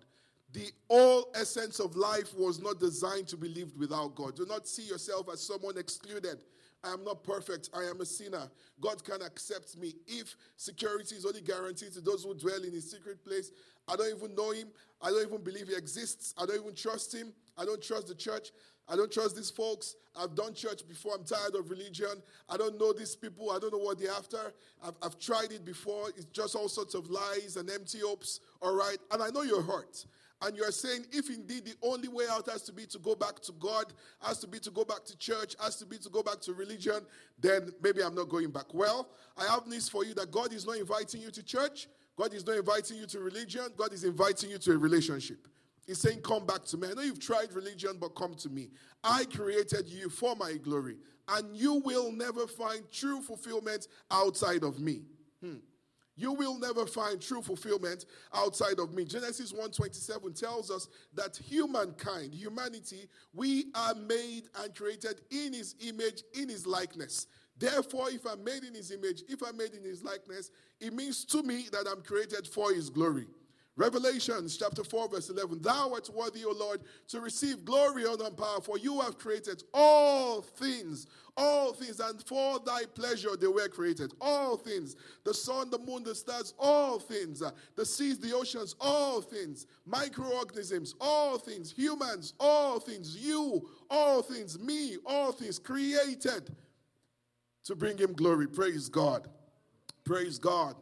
The 0.53 0.71
all 0.89 1.31
essence 1.35 1.81
of 1.81 1.97
life 1.97 2.35
was 2.37 2.61
not 2.61 2.79
designed 2.79 3.27
to 3.29 3.39
be 3.39 3.49
lived 3.49 3.79
without 3.79 4.15
God. 4.15 4.37
Do 4.37 4.45
not 4.47 4.69
see 4.69 4.83
yourself 4.83 5.31
as 5.33 5.41
someone 5.41 5.79
excluded. 5.79 6.45
I 6.85 6.93
am 6.93 7.05
not 7.05 7.25
perfect. 7.25 7.71
I 7.75 7.85
am 7.85 8.03
a 8.03 8.05
sinner. 8.05 8.51
God 8.83 9.03
can 9.03 9.23
accept 9.23 9.79
me. 9.79 9.95
If 10.07 10.37
security 10.59 11.17
is 11.17 11.25
only 11.25 11.41
guaranteed 11.41 11.95
to 11.95 12.03
those 12.03 12.23
who 12.23 12.35
dwell 12.35 12.63
in 12.63 12.73
his 12.73 12.91
secret 12.91 13.25
place, 13.25 13.51
I 13.89 13.97
don't 13.97 14.15
even 14.15 14.35
know 14.35 14.51
him. 14.51 14.69
I 15.01 15.09
don't 15.09 15.27
even 15.27 15.43
believe 15.43 15.69
he 15.69 15.75
exists. 15.75 16.35
I 16.37 16.45
don't 16.45 16.61
even 16.61 16.75
trust 16.75 17.15
him. 17.15 17.33
I 17.59 17.65
don't 17.65 17.83
trust 17.83 18.09
the 18.09 18.15
church. 18.15 18.51
I 18.89 18.95
don't 18.95 19.11
trust 19.11 19.35
these 19.35 19.51
folks. 19.51 19.97
I've 20.17 20.35
done 20.35 20.55
church 20.55 20.87
before. 20.89 21.15
I'm 21.17 21.25
tired 21.25 21.55
of 21.57 21.71
religion. 21.71 22.23
I 22.49 22.57
don't 22.57 22.79
know 22.79 22.93
these 22.93 23.17
people. 23.17 23.51
I 23.51 23.59
don't 23.59 23.73
know 23.73 23.79
what 23.79 23.99
they're 23.99 24.13
after. 24.13 24.53
I've, 24.85 24.95
I've 25.03 25.19
tried 25.19 25.51
it 25.51 25.65
before. 25.65 26.09
It's 26.11 26.27
just 26.27 26.55
all 26.55 26.69
sorts 26.69 26.95
of 26.95 27.11
lies 27.11 27.57
and 27.57 27.69
empty 27.69 27.99
hopes. 28.05 28.41
All 28.63 28.75
right. 28.75 28.99
And 29.11 29.23
I 29.23 29.31
know 29.31 29.43
you're 29.43 29.63
hurt. 29.63 30.07
And 30.43 30.57
you're 30.57 30.71
saying, 30.71 31.07
if 31.13 31.31
indeed 31.31 31.65
the 31.65 31.75
only 31.83 32.09
way 32.09 32.27
out 32.31 32.49
has 32.51 32.63
to 32.65 32.73
be 32.73 32.85
to 32.87 32.99
go 32.99 33.15
back 33.15 33.41
to 33.41 33.53
God, 33.53 33.87
has 34.21 34.39
to 34.41 34.47
be 34.47 34.59
to 34.61 34.71
go 34.71 34.85
back 34.85 35.05
to 35.07 35.17
church, 35.17 35.57
has 35.59 35.77
to 35.77 35.87
be 35.87 35.97
to 35.99 36.11
go 36.11 36.23
back 36.23 36.41
to 36.43 36.53
religion, 36.53 37.01
then 37.41 37.73
maybe 37.83 38.03
I'm 38.03 38.15
not 38.15 38.29
going 38.29 38.51
back. 38.51 38.75
Well, 38.75 39.09
I 39.37 39.47
have 39.47 39.67
news 39.67 39.89
for 39.89 40.05
you 40.05 40.13
that 40.15 40.31
God 40.31 40.53
is 40.53 40.67
not 40.67 40.77
inviting 40.77 41.23
you 41.23 41.31
to 41.31 41.43
church. 41.43 41.89
God 42.17 42.35
is 42.35 42.47
not 42.47 42.57
inviting 42.57 42.99
you 42.99 43.07
to 43.07 43.21
religion. 43.21 43.63
God 43.77 43.93
is 43.95 44.05
inviting 44.05 44.51
you 44.51 44.59
to 44.59 44.73
a 44.73 44.79
relationship. 44.79 45.49
He's 45.87 45.99
saying, 45.99 46.21
Come 46.23 46.47
back 46.47 46.65
to 46.67 46.77
me. 46.77 46.89
I 46.89 46.95
know 46.95 47.03
you've 47.03 47.21
tried 47.21 47.53
religion, 47.53 47.99
but 48.01 48.15
come 48.15 48.35
to 48.35 48.49
me. 48.49 48.71
I 49.05 49.25
created 49.25 49.89
you 49.89 50.09
for 50.09 50.35
my 50.37 50.55
glory, 50.55 50.97
and 51.29 51.57
you 51.57 51.75
will 51.75 52.11
never 52.13 52.47
find 52.47 52.83
true 52.91 53.21
fulfillment 53.21 53.89
outside 54.11 54.65
of 54.65 54.81
me. 54.81 55.03
Hmm. 55.41 55.57
You 56.19 56.33
will 56.33 56.59
never 56.59 56.87
find 56.87 57.21
true 57.21 57.43
fulfillment 57.43 58.07
outside 58.35 58.79
of 58.79 58.95
me. 58.95 59.05
Genesis 59.05 59.53
1:27 59.53 60.33
tells 60.35 60.71
us 60.71 60.89
that 61.13 61.37
humankind, 61.37 62.35
humanity, 62.35 63.09
we 63.35 63.67
are 63.75 63.95
made 63.95 64.49
and 64.57 64.75
created 64.75 65.21
in 65.31 65.53
his 65.53 65.75
image, 65.81 66.23
in 66.33 66.49
his 66.49 66.67
likeness. 66.67 67.27
Therefore, 67.59 68.11
if 68.11 68.27
I'm 68.27 68.43
made 68.43 68.65
in 68.65 68.75
his 68.75 68.91
image, 68.91 69.23
if 69.29 69.43
I'm 69.43 69.57
made 69.57 69.75
in 69.75 69.85
his 69.85 70.03
likeness, 70.03 70.51
it 70.81 70.93
means 70.93 71.25
to 71.27 71.43
me 71.43 71.69
that 71.73 71.87
I'm 71.87 72.03
created 72.03 72.47
for 72.47 72.73
his 72.73 72.91
glory. 72.91 73.27
Revelations 73.79 74.57
chapter 74.57 74.83
4, 74.83 75.11
verse 75.11 75.29
11. 75.29 75.61
Thou 75.61 75.93
art 75.93 76.09
worthy, 76.15 76.47
O 76.47 76.53
Lord, 76.53 76.81
to 77.09 77.21
receive 77.21 77.63
glory, 77.63 78.07
honor, 78.07 78.25
and 78.25 78.37
power, 78.37 78.61
for 78.63 78.79
you 78.79 79.03
have 79.03 79.19
created 79.19 79.65
all 79.75 80.41
things, 80.41 81.07
all 81.37 81.75
things, 81.75 82.01
and 82.01 82.23
for 82.27 82.59
thy 82.61 82.85
pleasure 82.95 83.37
they 83.37 83.47
were 83.47 83.69
created. 83.69 84.15
All 84.19 84.57
things. 84.57 84.97
The 85.25 85.35
sun, 85.35 85.69
the 85.69 85.79
moon, 85.79 86.05
the 86.05 86.15
stars, 86.15 86.55
all 86.59 86.99
things. 86.99 87.43
The 87.77 87.85
seas, 87.85 88.19
the 88.19 88.35
oceans, 88.35 88.75
all 88.81 89.21
things. 89.21 89.67
Microorganisms, 89.85 90.95
all 90.99 91.37
things. 91.37 91.71
Humans, 91.71 92.33
all 92.41 92.81
things. 92.81 93.15
You, 93.15 93.69
all 93.91 94.23
things. 94.23 94.59
Me, 94.59 94.97
all 95.05 95.33
things. 95.33 95.59
Created 95.59 96.57
to 97.65 97.77
bring 97.77 97.99
him 97.99 98.15
glory. 98.15 98.47
Praise 98.47 98.89
God. 98.89 99.29
Praise 100.03 100.39
God. 100.39 100.77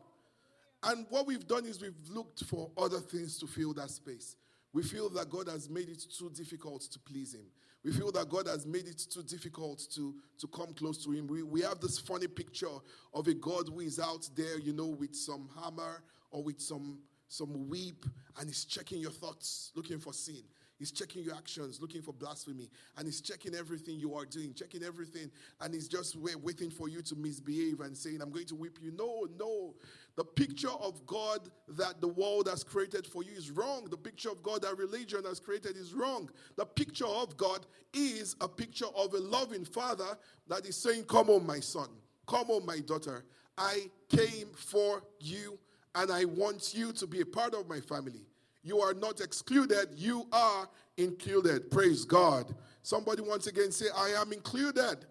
And 0.86 1.06
what 1.08 1.26
we've 1.26 1.46
done 1.46 1.64
is 1.64 1.80
we've 1.80 1.94
looked 2.10 2.44
for 2.44 2.70
other 2.76 3.00
things 3.00 3.38
to 3.38 3.46
fill 3.46 3.72
that 3.74 3.90
space. 3.90 4.36
We 4.72 4.82
feel 4.82 5.08
that 5.10 5.30
God 5.30 5.48
has 5.48 5.70
made 5.70 5.88
it 5.88 6.04
too 6.18 6.30
difficult 6.30 6.82
to 6.82 6.98
please 6.98 7.34
Him. 7.34 7.46
We 7.84 7.92
feel 7.92 8.10
that 8.12 8.28
God 8.28 8.48
has 8.48 8.66
made 8.66 8.88
it 8.88 8.98
too 9.10 9.22
difficult 9.22 9.82
to, 9.94 10.14
to 10.38 10.46
come 10.48 10.74
close 10.74 11.02
to 11.04 11.12
Him. 11.12 11.26
We, 11.26 11.42
we 11.42 11.60
have 11.62 11.80
this 11.80 11.98
funny 11.98 12.26
picture 12.26 12.66
of 13.12 13.28
a 13.28 13.34
God 13.34 13.68
who 13.68 13.80
is 13.80 14.00
out 14.00 14.28
there, 14.34 14.58
you 14.58 14.72
know, 14.72 14.86
with 14.86 15.14
some 15.14 15.48
hammer 15.62 16.02
or 16.30 16.42
with 16.42 16.60
some, 16.60 16.98
some 17.28 17.68
whip, 17.68 18.04
and 18.38 18.50
is 18.50 18.64
checking 18.64 19.00
your 19.00 19.12
thoughts, 19.12 19.70
looking 19.76 20.00
for 20.00 20.12
sin. 20.12 20.42
He's 20.84 20.92
checking 20.92 21.24
your 21.24 21.34
actions, 21.34 21.80
looking 21.80 22.02
for 22.02 22.12
blasphemy, 22.12 22.68
and 22.98 23.06
he's 23.06 23.22
checking 23.22 23.54
everything 23.54 23.98
you 23.98 24.14
are 24.16 24.26
doing, 24.26 24.52
checking 24.52 24.82
everything, 24.82 25.30
and 25.62 25.72
he's 25.72 25.88
just 25.88 26.14
waiting 26.14 26.68
for 26.68 26.90
you 26.90 27.00
to 27.00 27.16
misbehave 27.16 27.80
and 27.80 27.96
saying, 27.96 28.20
I'm 28.20 28.30
going 28.30 28.44
to 28.48 28.54
whip 28.54 28.76
you. 28.82 28.92
No, 28.92 29.26
no. 29.38 29.72
The 30.16 30.24
picture 30.24 30.68
of 30.68 31.06
God 31.06 31.48
that 31.68 32.02
the 32.02 32.08
world 32.08 32.50
has 32.50 32.62
created 32.62 33.06
for 33.06 33.22
you 33.22 33.32
is 33.32 33.50
wrong. 33.50 33.86
The 33.88 33.96
picture 33.96 34.28
of 34.28 34.42
God 34.42 34.60
that 34.60 34.76
religion 34.76 35.24
has 35.24 35.40
created 35.40 35.74
is 35.78 35.94
wrong. 35.94 36.28
The 36.56 36.66
picture 36.66 37.06
of 37.06 37.34
God 37.38 37.64
is 37.94 38.36
a 38.42 38.46
picture 38.48 38.88
of 38.94 39.14
a 39.14 39.20
loving 39.20 39.64
father 39.64 40.18
that 40.48 40.66
is 40.66 40.76
saying, 40.76 41.04
Come 41.04 41.30
on, 41.30 41.46
my 41.46 41.60
son. 41.60 41.88
Come 42.28 42.50
on, 42.50 42.66
my 42.66 42.80
daughter. 42.80 43.24
I 43.56 43.88
came 44.10 44.48
for 44.54 45.02
you, 45.18 45.58
and 45.94 46.12
I 46.12 46.26
want 46.26 46.74
you 46.74 46.92
to 46.92 47.06
be 47.06 47.22
a 47.22 47.26
part 47.26 47.54
of 47.54 47.70
my 47.70 47.80
family. 47.80 48.26
You 48.64 48.80
are 48.80 48.94
not 48.94 49.20
excluded, 49.20 49.90
you 49.94 50.26
are 50.32 50.68
included. 50.96 51.70
Praise 51.70 52.04
God. 52.04 52.52
Somebody 52.82 53.22
once 53.22 53.46
again 53.46 53.70
say, 53.70 53.86
I 53.94 54.08
am 54.20 54.32
included. 54.32 55.04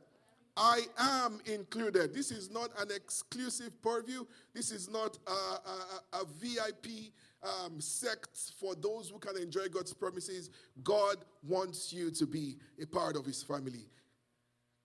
I 0.56 0.82
am 0.98 1.40
included. 1.46 2.14
This 2.14 2.32
is 2.32 2.52
not 2.52 2.70
an 2.80 2.90
exclusive 2.96 3.82
purview. 3.82 4.26
This 4.54 4.72
is 4.72 4.90
not 4.90 5.18
a, 5.28 5.32
a, 5.32 6.22
a 6.22 6.26
VIP 6.40 7.14
um, 7.44 7.80
sect 7.80 8.54
for 8.60 8.76
those 8.76 9.10
who 9.10 9.20
can 9.20 9.38
enjoy 9.42 9.68
God's 9.68 9.94
promises. 9.94 10.50
God 10.84 11.18
wants 11.48 11.92
you 11.92 12.12
to 12.12 12.26
be 12.26 12.58
a 12.82 12.86
part 12.86 13.16
of 13.16 13.26
His 13.26 13.42
family. 13.42 13.86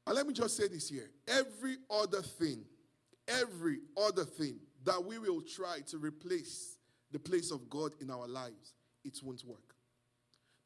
And 0.06 0.16
let 0.16 0.26
me 0.26 0.32
just 0.32 0.56
say 0.56 0.68
this 0.68 0.88
here 0.88 1.10
every 1.26 1.76
other 1.90 2.22
thing, 2.22 2.64
every 3.28 3.80
other 3.96 4.24
thing 4.24 4.58
that 4.84 5.04
we 5.04 5.18
will 5.18 5.42
try 5.42 5.80
to 5.88 5.98
replace 5.98 6.77
the 7.12 7.18
place 7.18 7.50
of 7.50 7.68
God 7.70 7.92
in 8.00 8.10
our 8.10 8.26
lives, 8.28 8.74
it 9.04 9.18
won't 9.22 9.44
work. 9.44 9.74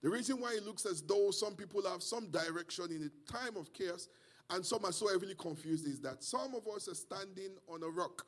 The 0.03 0.11
reason 0.11 0.41
why 0.41 0.55
it 0.57 0.67
looks 0.67 0.85
as 0.85 1.01
though 1.03 1.31
some 1.31 1.55
people 1.55 1.83
have 1.89 2.03
some 2.03 2.29
direction 2.31 2.87
in 2.91 3.09
a 3.09 3.33
time 3.33 3.57
of 3.57 3.73
chaos 3.73 4.09
and 4.51 4.67
some 4.67 4.85
are 4.85 4.93
so 4.93 5.09
heavily 5.09 5.35
confused 5.35 5.87
is 5.87 6.01
that 6.01 6.23
some 6.25 6.55
of 6.55 6.67
us 6.75 6.89
are 6.89 6.95
standing 6.95 7.57
on 7.69 7.83
a 7.83 7.89
rock. 7.89 8.27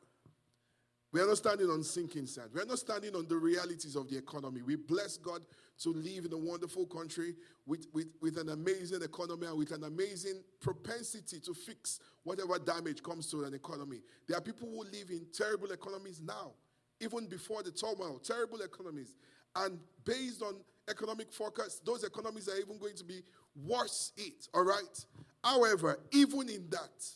We 1.13 1.21
are 1.21 1.27
not 1.27 1.37
standing 1.37 1.69
on 1.71 1.85
sinking 1.85 2.27
sand. 2.27 2.51
We 2.53 2.61
are 2.61 2.67
not 2.67 2.79
standing 2.79 3.15
on 3.15 3.29
the 3.29 3.37
realities 3.37 3.95
of 3.95 4.09
the 4.09 4.17
economy. 4.17 4.63
We 4.63 4.75
bless 4.75 5.17
God 5.17 5.43
to 5.83 5.91
live 5.91 6.25
in 6.25 6.33
a 6.33 6.37
wonderful 6.37 6.87
country 6.87 7.35
with, 7.67 7.87
with, 7.93 8.09
with 8.21 8.37
an 8.37 8.49
amazing 8.49 9.03
economy 9.03 9.47
and 9.47 9.57
with 9.57 9.71
an 9.71 9.85
amazing 9.85 10.43
propensity 10.61 11.39
to 11.41 11.55
fix 11.55 12.01
whatever 12.25 12.59
damage 12.59 13.03
comes 13.03 13.31
to 13.31 13.45
an 13.45 13.55
economy. 13.55 14.01
There 14.27 14.37
are 14.37 14.41
people 14.41 14.69
who 14.69 14.83
live 14.85 15.11
in 15.11 15.27
terrible 15.33 15.71
economies 15.71 16.21
now 16.21 16.53
even 17.01 17.27
before 17.27 17.63
the 17.63 17.71
turmoil, 17.71 18.19
terrible 18.19 18.61
economies. 18.61 19.17
And 19.57 19.79
based 20.05 20.43
on 20.43 20.57
economic 20.89 21.33
forecasts, 21.33 21.81
those 21.85 22.05
economies 22.05 22.49
are 22.49 22.57
even 22.57 22.79
going 22.79 22.97
to 22.97 23.05
be 23.05 23.23
worse 23.65 24.13
it, 24.17 24.49
all 24.53 24.65
right? 24.65 25.05
However, 25.43 25.99
even 26.13 26.49
in 26.49 26.69
that, 26.71 27.07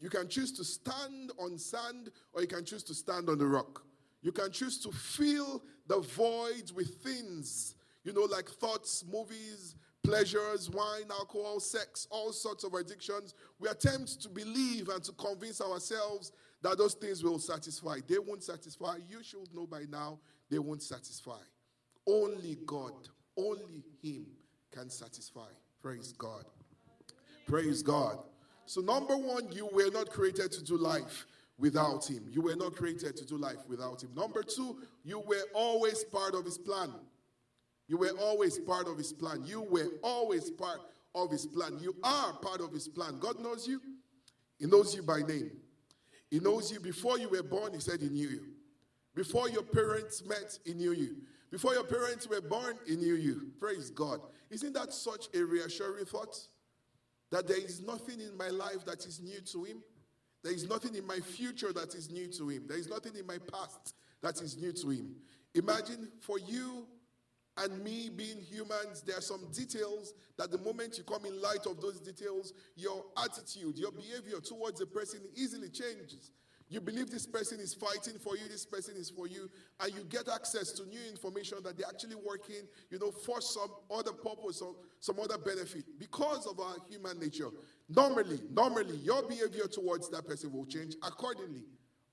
you 0.00 0.08
can 0.08 0.28
choose 0.28 0.52
to 0.52 0.64
stand 0.64 1.32
on 1.38 1.58
sand 1.58 2.10
or 2.32 2.40
you 2.40 2.46
can 2.46 2.64
choose 2.64 2.82
to 2.84 2.94
stand 2.94 3.28
on 3.28 3.38
the 3.38 3.46
rock. 3.46 3.84
You 4.22 4.32
can 4.32 4.50
choose 4.50 4.78
to 4.82 4.92
fill 4.92 5.62
the 5.86 6.00
void 6.00 6.72
with 6.74 7.02
things, 7.02 7.74
you 8.04 8.12
know, 8.12 8.22
like 8.22 8.48
thoughts, 8.48 9.04
movies, 9.10 9.76
pleasures, 10.02 10.70
wine, 10.70 11.10
alcohol, 11.10 11.60
sex, 11.60 12.06
all 12.10 12.32
sorts 12.32 12.64
of 12.64 12.74
addictions. 12.74 13.34
We 13.58 13.68
attempt 13.68 14.22
to 14.22 14.28
believe 14.28 14.88
and 14.88 15.02
to 15.04 15.12
convince 15.12 15.60
ourselves 15.60 16.32
that 16.62 16.78
those 16.78 16.94
things 16.94 17.22
will 17.22 17.38
satisfy. 17.38 17.98
They 18.06 18.18
won't 18.18 18.42
satisfy. 18.42 18.96
You 19.08 19.22
should 19.22 19.54
know 19.54 19.66
by 19.66 19.84
now 19.90 20.18
they 20.50 20.58
won't 20.58 20.82
satisfy. 20.82 21.40
Only 22.06 22.58
God, 22.66 22.92
only 23.36 23.84
Him 24.02 24.26
can 24.70 24.90
satisfy. 24.90 25.48
Praise 25.82 26.12
God. 26.12 26.44
Praise 27.46 27.82
God. 27.82 28.18
So, 28.66 28.80
number 28.80 29.16
one, 29.16 29.50
you 29.50 29.68
were 29.72 29.90
not 29.90 30.10
created 30.10 30.52
to 30.52 30.62
do 30.62 30.76
life 30.76 31.26
without 31.58 32.08
Him. 32.08 32.26
You 32.30 32.42
were 32.42 32.56
not 32.56 32.74
created 32.76 33.16
to 33.16 33.26
do 33.26 33.36
life 33.36 33.58
without 33.68 34.02
Him. 34.02 34.10
Number 34.14 34.42
two, 34.42 34.78
you 35.02 35.20
were 35.20 35.44
always 35.54 36.04
part 36.04 36.34
of 36.34 36.44
His 36.44 36.58
plan. 36.58 36.92
You 37.88 37.96
were 37.96 38.12
always 38.20 38.58
part 38.58 38.86
of 38.86 38.96
His 38.96 39.12
plan. 39.12 39.42
You 39.44 39.62
were 39.62 39.88
always 40.02 40.50
part 40.50 40.80
of 41.14 41.30
His 41.30 41.46
plan. 41.46 41.78
You 41.80 41.96
are 42.04 42.32
part 42.34 42.60
of 42.60 42.72
His 42.72 42.86
plan. 42.86 43.18
God 43.18 43.40
knows 43.40 43.66
you, 43.66 43.80
He 44.58 44.66
knows 44.66 44.94
you 44.94 45.02
by 45.02 45.22
name. 45.22 45.50
He 46.30 46.38
knows 46.38 46.70
you 46.70 46.80
before 46.80 47.18
you 47.18 47.28
were 47.28 47.42
born, 47.42 47.72
He 47.74 47.80
said 47.80 48.00
He 48.00 48.08
knew 48.08 48.28
you. 48.28 48.42
Before 49.14 49.48
your 49.48 49.62
parents 49.62 50.24
met, 50.24 50.58
He 50.64 50.74
knew 50.74 50.92
you. 50.92 51.16
Before 51.50 51.74
your 51.74 51.84
parents 51.84 52.28
were 52.28 52.40
born, 52.40 52.78
He 52.86 52.96
knew 52.96 53.14
you. 53.14 53.50
Praise 53.58 53.90
God. 53.90 54.20
Isn't 54.50 54.72
that 54.74 54.92
such 54.92 55.26
a 55.34 55.42
reassuring 55.42 56.04
thought? 56.04 56.36
That 57.30 57.48
there 57.48 57.58
is 57.60 57.80
nothing 57.80 58.20
in 58.20 58.36
my 58.36 58.48
life 58.48 58.84
that 58.86 59.04
is 59.06 59.20
new 59.20 59.40
to 59.52 59.64
Him. 59.64 59.82
There 60.42 60.52
is 60.52 60.68
nothing 60.68 60.94
in 60.94 61.06
my 61.06 61.18
future 61.18 61.72
that 61.72 61.94
is 61.94 62.10
new 62.10 62.28
to 62.28 62.48
Him. 62.48 62.64
There 62.68 62.78
is 62.78 62.88
nothing 62.88 63.16
in 63.16 63.26
my 63.26 63.38
past 63.52 63.94
that 64.22 64.40
is 64.40 64.56
new 64.56 64.72
to 64.72 64.90
Him. 64.90 65.16
Imagine 65.54 66.08
for 66.20 66.38
you 66.38 66.86
and 67.60 67.84
me 67.84 68.08
being 68.08 68.38
humans, 68.38 69.02
there 69.02 69.18
are 69.18 69.22
some 69.22 69.46
details 69.52 70.14
that 70.38 70.50
the 70.50 70.58
moment 70.58 70.96
you 70.96 71.04
come 71.04 71.24
in 71.26 71.40
light 71.40 71.66
of 71.66 71.80
those 71.80 72.00
details, 72.00 72.52
your 72.76 73.04
attitude, 73.22 73.76
your 73.76 73.92
behavior 73.92 74.40
towards 74.40 74.80
a 74.80 74.86
person 74.86 75.20
easily 75.36 75.68
changes. 75.68 76.32
You 76.70 76.80
believe 76.80 77.10
this 77.10 77.26
person 77.26 77.58
is 77.58 77.74
fighting 77.74 78.18
for 78.20 78.36
you, 78.36 78.48
this 78.48 78.64
person 78.64 78.94
is 78.96 79.10
for 79.10 79.26
you, 79.26 79.50
and 79.80 79.92
you 79.92 80.04
get 80.04 80.28
access 80.32 80.70
to 80.72 80.86
new 80.86 81.00
information 81.10 81.58
that 81.64 81.76
they're 81.76 81.88
actually 81.88 82.14
working, 82.14 82.62
you 82.90 82.98
know, 83.00 83.10
for 83.10 83.40
some 83.40 83.68
other 83.90 84.12
purpose 84.12 84.60
or 84.62 84.76
some 85.00 85.18
other 85.18 85.36
benefit 85.36 85.84
because 85.98 86.46
of 86.46 86.60
our 86.60 86.76
human 86.88 87.18
nature. 87.18 87.48
Normally, 87.88 88.40
normally, 88.52 88.96
your 88.98 89.22
behavior 89.24 89.66
towards 89.66 90.08
that 90.10 90.28
person 90.28 90.52
will 90.52 90.66
change 90.66 90.94
accordingly. 91.02 91.64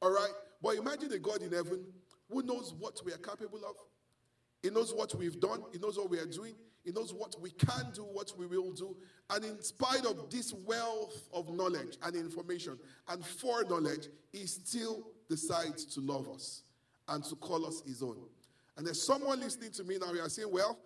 All 0.01 0.12
right? 0.12 0.31
But 0.62 0.77
imagine 0.77 1.13
a 1.13 1.19
God 1.19 1.43
in 1.43 1.51
heaven 1.51 1.86
who 2.31 2.41
knows 2.41 2.73
what 2.79 2.99
we 3.05 3.13
are 3.13 3.17
capable 3.17 3.60
of 3.60 3.75
he 4.63 4.70
knows 4.70 4.93
what 4.93 5.13
we've 5.15 5.39
done. 5.39 5.63
He 5.72 5.80
knows 5.80 5.98
what 5.98 6.10
we 6.10 6.20
are 6.20 6.26
doing. 6.26 6.56
He 6.84 6.91
knows 6.91 7.13
what 7.13 7.36
we 7.41 7.52
can 7.52 7.91
do, 7.93 8.04
what 8.04 8.32
we 8.38 8.48
will 8.48 8.72
do. 8.72 8.96
And 9.30 9.43
in 9.43 9.62
spite 9.62 10.06
of 10.06 10.30
this 10.30 10.54
wealth 10.54 11.28
of 11.34 11.54
knowledge 11.54 11.98
and 12.02 12.15
information 12.15 12.80
and 13.10 13.26
foreknowledge, 13.26 14.08
He 14.32 14.48
still 14.48 15.08
decides 15.30 15.86
to 15.96 16.02
love 16.02 16.30
us 16.30 16.63
and 17.10 17.24
to 17.26 17.36
call 17.36 17.65
us 17.65 17.84
His 17.86 18.02
own. 18.02 18.17
And 18.78 18.86
there's 18.86 19.02
someone 19.02 19.39
listening 19.39 19.72
to 19.72 19.84
me 19.84 19.98
now, 19.98 20.13
you 20.13 20.22
are 20.22 20.30
saying, 20.30 20.52
Well, 20.52 20.80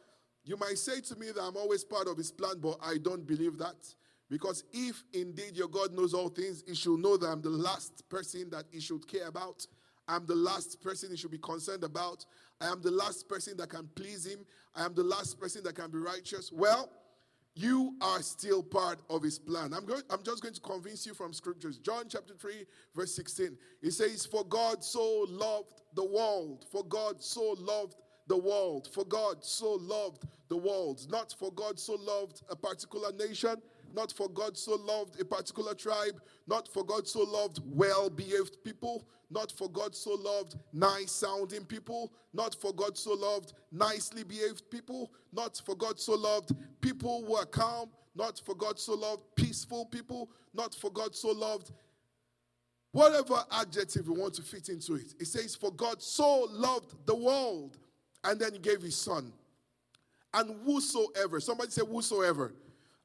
you 0.43 0.57
might 0.57 0.79
say 0.79 1.01
to 1.01 1.15
me 1.17 1.27
that 1.27 1.41
I'm 1.41 1.55
always 1.55 1.83
part 1.83 2.07
of 2.07 2.17
His 2.17 2.31
plan, 2.31 2.55
but 2.59 2.77
I 2.83 2.97
don't 2.97 3.25
believe 3.27 3.57
that. 3.59 3.93
Because 4.27 4.63
if 4.71 5.03
indeed 5.13 5.55
your 5.55 5.67
God 5.67 5.93
knows 5.93 6.13
all 6.13 6.29
things, 6.29 6.63
He 6.65 6.73
should 6.73 6.99
know 6.99 7.15
that 7.15 7.27
I'm 7.27 7.41
the 7.41 7.49
last 7.49 8.09
person 8.09 8.49
that 8.49 8.65
He 8.71 8.79
should 8.79 9.07
care 9.07 9.27
about. 9.27 9.67
I'm 10.07 10.25
the 10.25 10.35
last 10.35 10.81
person 10.81 11.11
he 11.11 11.17
should 11.17 11.31
be 11.31 11.37
concerned 11.37 11.83
about. 11.83 12.25
I 12.61 12.67
am 12.67 12.81
the 12.81 12.91
last 12.91 13.27
person 13.27 13.57
that 13.57 13.69
can 13.69 13.89
please 13.95 14.25
him. 14.25 14.45
I 14.75 14.85
am 14.85 14.93
the 14.93 15.03
last 15.03 15.39
person 15.39 15.63
that 15.63 15.75
can 15.75 15.89
be 15.89 15.97
righteous. 15.97 16.51
Well, 16.51 16.89
you 17.55 17.95
are 18.01 18.21
still 18.21 18.63
part 18.63 18.99
of 19.09 19.23
his 19.23 19.37
plan. 19.39 19.73
I'm, 19.73 19.85
going, 19.85 20.03
I'm 20.09 20.23
just 20.23 20.41
going 20.41 20.53
to 20.53 20.61
convince 20.61 21.05
you 21.05 21.13
from 21.13 21.33
scriptures. 21.33 21.77
John 21.79 22.05
chapter 22.07 22.33
3, 22.33 22.65
verse 22.95 23.13
16. 23.15 23.57
It 23.81 23.91
says, 23.91 24.25
For 24.25 24.45
God 24.45 24.83
so 24.83 25.25
loved 25.27 25.81
the 25.95 26.05
world, 26.05 26.65
for 26.71 26.85
God 26.85 27.21
so 27.21 27.55
loved 27.59 27.95
the 28.27 28.37
world, 28.37 28.87
for 28.93 29.03
God 29.03 29.43
so 29.43 29.73
loved 29.81 30.23
the 30.47 30.55
world. 30.55 31.05
Not 31.09 31.35
for 31.37 31.51
God 31.51 31.79
so 31.79 31.95
loved 31.95 32.43
a 32.49 32.55
particular 32.55 33.11
nation, 33.11 33.55
not 33.93 34.11
for 34.11 34.29
God 34.29 34.57
so 34.57 34.75
loved 34.75 35.19
a 35.19 35.25
particular 35.25 35.73
tribe, 35.73 36.21
not 36.47 36.67
for 36.67 36.83
God 36.83 37.07
so 37.07 37.21
loved 37.21 37.59
well 37.65 38.09
behaved 38.09 38.63
people, 38.63 39.07
not 39.29 39.51
for 39.51 39.69
God 39.69 39.95
so 39.95 40.11
loved 40.13 40.55
nice 40.73 41.11
sounding 41.11 41.65
people, 41.65 42.11
not 42.33 42.55
for 42.55 42.73
God 42.73 42.97
so 42.97 43.13
loved 43.13 43.53
nicely 43.71 44.23
behaved 44.23 44.69
people, 44.69 45.11
not 45.33 45.61
for 45.65 45.75
God 45.75 45.99
so 45.99 46.13
loved 46.13 46.51
people 46.81 47.23
who 47.25 47.35
are 47.35 47.45
calm, 47.45 47.89
not 48.15 48.41
for 48.45 48.55
God 48.55 48.79
so 48.79 48.93
loved 48.93 49.23
peaceful 49.35 49.85
people, 49.85 50.29
not 50.53 50.75
for 50.75 50.91
God 50.91 51.15
so 51.15 51.29
loved 51.29 51.71
whatever 52.91 53.43
adjective 53.51 54.07
you 54.07 54.13
want 54.13 54.33
to 54.35 54.41
fit 54.41 54.69
into 54.69 54.95
it. 54.95 55.13
It 55.19 55.27
says, 55.27 55.55
For 55.55 55.71
God 55.71 56.01
so 56.01 56.47
loved 56.51 56.93
the 57.05 57.15
world, 57.15 57.77
and 58.23 58.39
then 58.39 58.53
he 58.53 58.59
gave 58.59 58.81
his 58.81 58.97
son. 58.97 59.31
And 60.33 60.55
whosoever, 60.65 61.39
somebody 61.39 61.71
say 61.71 61.83
whosoever. 61.85 62.53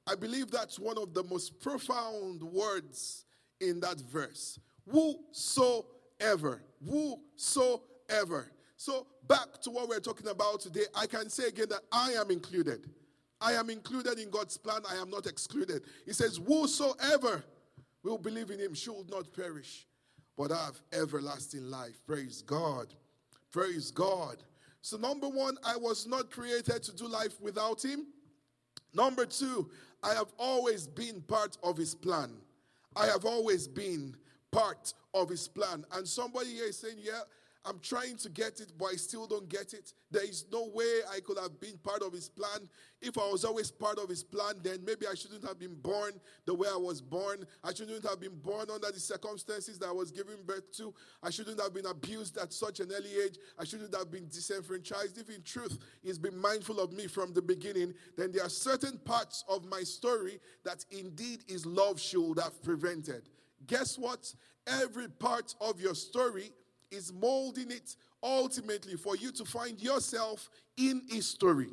I 0.07 0.15
believe 0.15 0.51
that's 0.51 0.79
one 0.79 0.99
of 0.99 1.15
the 1.15 1.25
most 1.25 1.61
profound 1.61 2.43
words 2.43 3.25
in 3.61 3.81
that 3.81 3.99
verse. 4.01 4.59
Whosoever, 4.89 6.63
whosoever. 6.85 8.53
So, 8.77 9.07
back 9.27 9.61
to 9.63 9.71
what 9.71 9.89
we're 9.89 10.01
talking 10.01 10.29
about 10.29 10.61
today, 10.61 10.85
I 10.95 11.07
can 11.07 11.29
say 11.29 11.49
again 11.49 11.67
that 11.71 11.81
I 11.91 12.13
am 12.13 12.31
included. 12.31 12.89
I 13.41 13.53
am 13.53 13.69
included 13.71 14.19
in 14.19 14.31
God's 14.31 14.57
plan. 14.57 14.83
I 14.89 14.97
am 14.97 15.11
not 15.11 15.27
excluded. 15.27 15.83
He 16.05 16.13
says, 16.13 16.39
Whosoever 16.47 17.43
will 18.03 18.19
believe 18.19 18.51
in 18.51 18.61
him 18.61 18.75
should 18.75 19.11
not 19.11 19.33
perish, 19.35 19.87
but 20.37 20.51
have 20.51 20.81
everlasting 20.93 21.69
life. 21.69 22.01
Praise 22.07 22.43
God. 22.43 22.95
Praise 23.51 23.91
God. 23.91 24.37
So, 24.83 24.97
number 24.99 25.29
one, 25.29 25.57
I 25.65 25.77
was 25.77 26.07
not 26.07 26.31
created 26.31 26.83
to 26.85 26.95
do 26.95 27.09
life 27.09 27.41
without 27.41 27.85
him. 27.85 28.07
Number 28.95 29.27
two, 29.27 29.69
I 30.03 30.15
have 30.15 30.33
always 30.39 30.87
been 30.87 31.21
part 31.23 31.57
of 31.63 31.77
his 31.77 31.95
plan. 31.95 32.31
I 32.95 33.07
have 33.07 33.25
always 33.25 33.67
been 33.69 34.17
part 34.53 34.95
of 35.15 35.29
his 35.29 35.49
plan. 35.49 35.85
And 35.93 36.07
somebody 36.07 36.51
here 36.51 36.67
is 36.67 36.79
saying, 36.79 36.97
Yeah, 37.01 37.21
I'm 37.67 37.81
trying 37.81 38.17
to 38.19 38.29
get 38.29 38.61
it, 38.61 38.73
but 38.79 38.87
I 38.87 38.95
still 38.95 39.27
don't 39.27 39.49
get 39.49 39.75
it. 39.75 39.93
There 40.13 40.23
is 40.23 40.45
no 40.53 40.69
way 40.73 41.01
I 41.13 41.19
could 41.19 41.37
have 41.37 41.59
been 41.61 41.77
part 41.83 42.01
of 42.01 42.13
his 42.13 42.29
plan. 42.29 42.69
If 43.03 43.19
I 43.19 43.29
was 43.29 43.45
always 43.45 43.73
part 43.73 43.99
of 43.99 44.09
his 44.09 44.23
plan, 44.23 44.55
then 44.63 44.85
maybe 44.85 45.07
I 45.11 45.15
shouldn't 45.15 45.45
have 45.45 45.59
been 45.59 45.75
born 45.75 46.13
the 46.45 46.55
way 46.55 46.69
I 46.73 46.77
was 46.77 47.03
born. 47.03 47.45
I 47.65 47.75
shouldn't 47.75 48.09
have 48.09 48.21
been 48.21 48.39
born 48.39 48.71
under 48.73 48.93
the 48.93 49.01
circumstances 49.01 49.81
that 49.81 49.89
I 49.89 49.93
was 49.93 50.13
given 50.13 50.37
birth 50.47 50.71
to. 50.77 50.95
I 51.25 51.31
shouldn't 51.31 51.61
have 51.61 51.75
been 51.75 51.87
abused 51.87 52.39
at 52.39 52.53
such 52.53 52.79
an 52.79 52.93
early 52.97 53.11
age. 53.25 53.37
I 53.59 53.65
shouldn't 53.65 53.95
have 53.97 54.13
been 54.13 54.29
disenfranchised. 54.29 55.19
If 55.19 55.29
in 55.29 55.43
truth 55.43 55.77
he's 56.05 56.19
been 56.19 56.37
mindful 56.39 56.79
of 56.79 56.93
me 56.93 57.09
from 57.09 57.33
the 57.33 57.43
beginning, 57.43 57.95
then 58.17 58.31
there 58.31 58.45
are 58.45 58.49
certain 58.49 58.97
parts 58.99 59.45
of 59.49 59.69
my 59.69 59.81
story 59.83 60.39
that 60.65 60.85
indeed 60.93 61.43
his 61.49 61.67
love 61.67 62.01
should 62.01 62.39
have 62.39 62.63
prevented. 62.63 63.29
Guess 63.67 63.99
what? 63.99 64.33
Every 64.69 65.09
part 65.09 65.55
of 65.61 65.81
your 65.81 65.95
story 65.95 66.53
is 66.91 67.13
molding 67.13 67.71
it 67.71 67.97
ultimately 68.23 68.97
for 68.97 69.17
you 69.17 69.33
to 69.33 69.45
find 69.45 69.81
yourself 69.81 70.49
in 70.77 71.03
his 71.09 71.27
story. 71.27 71.71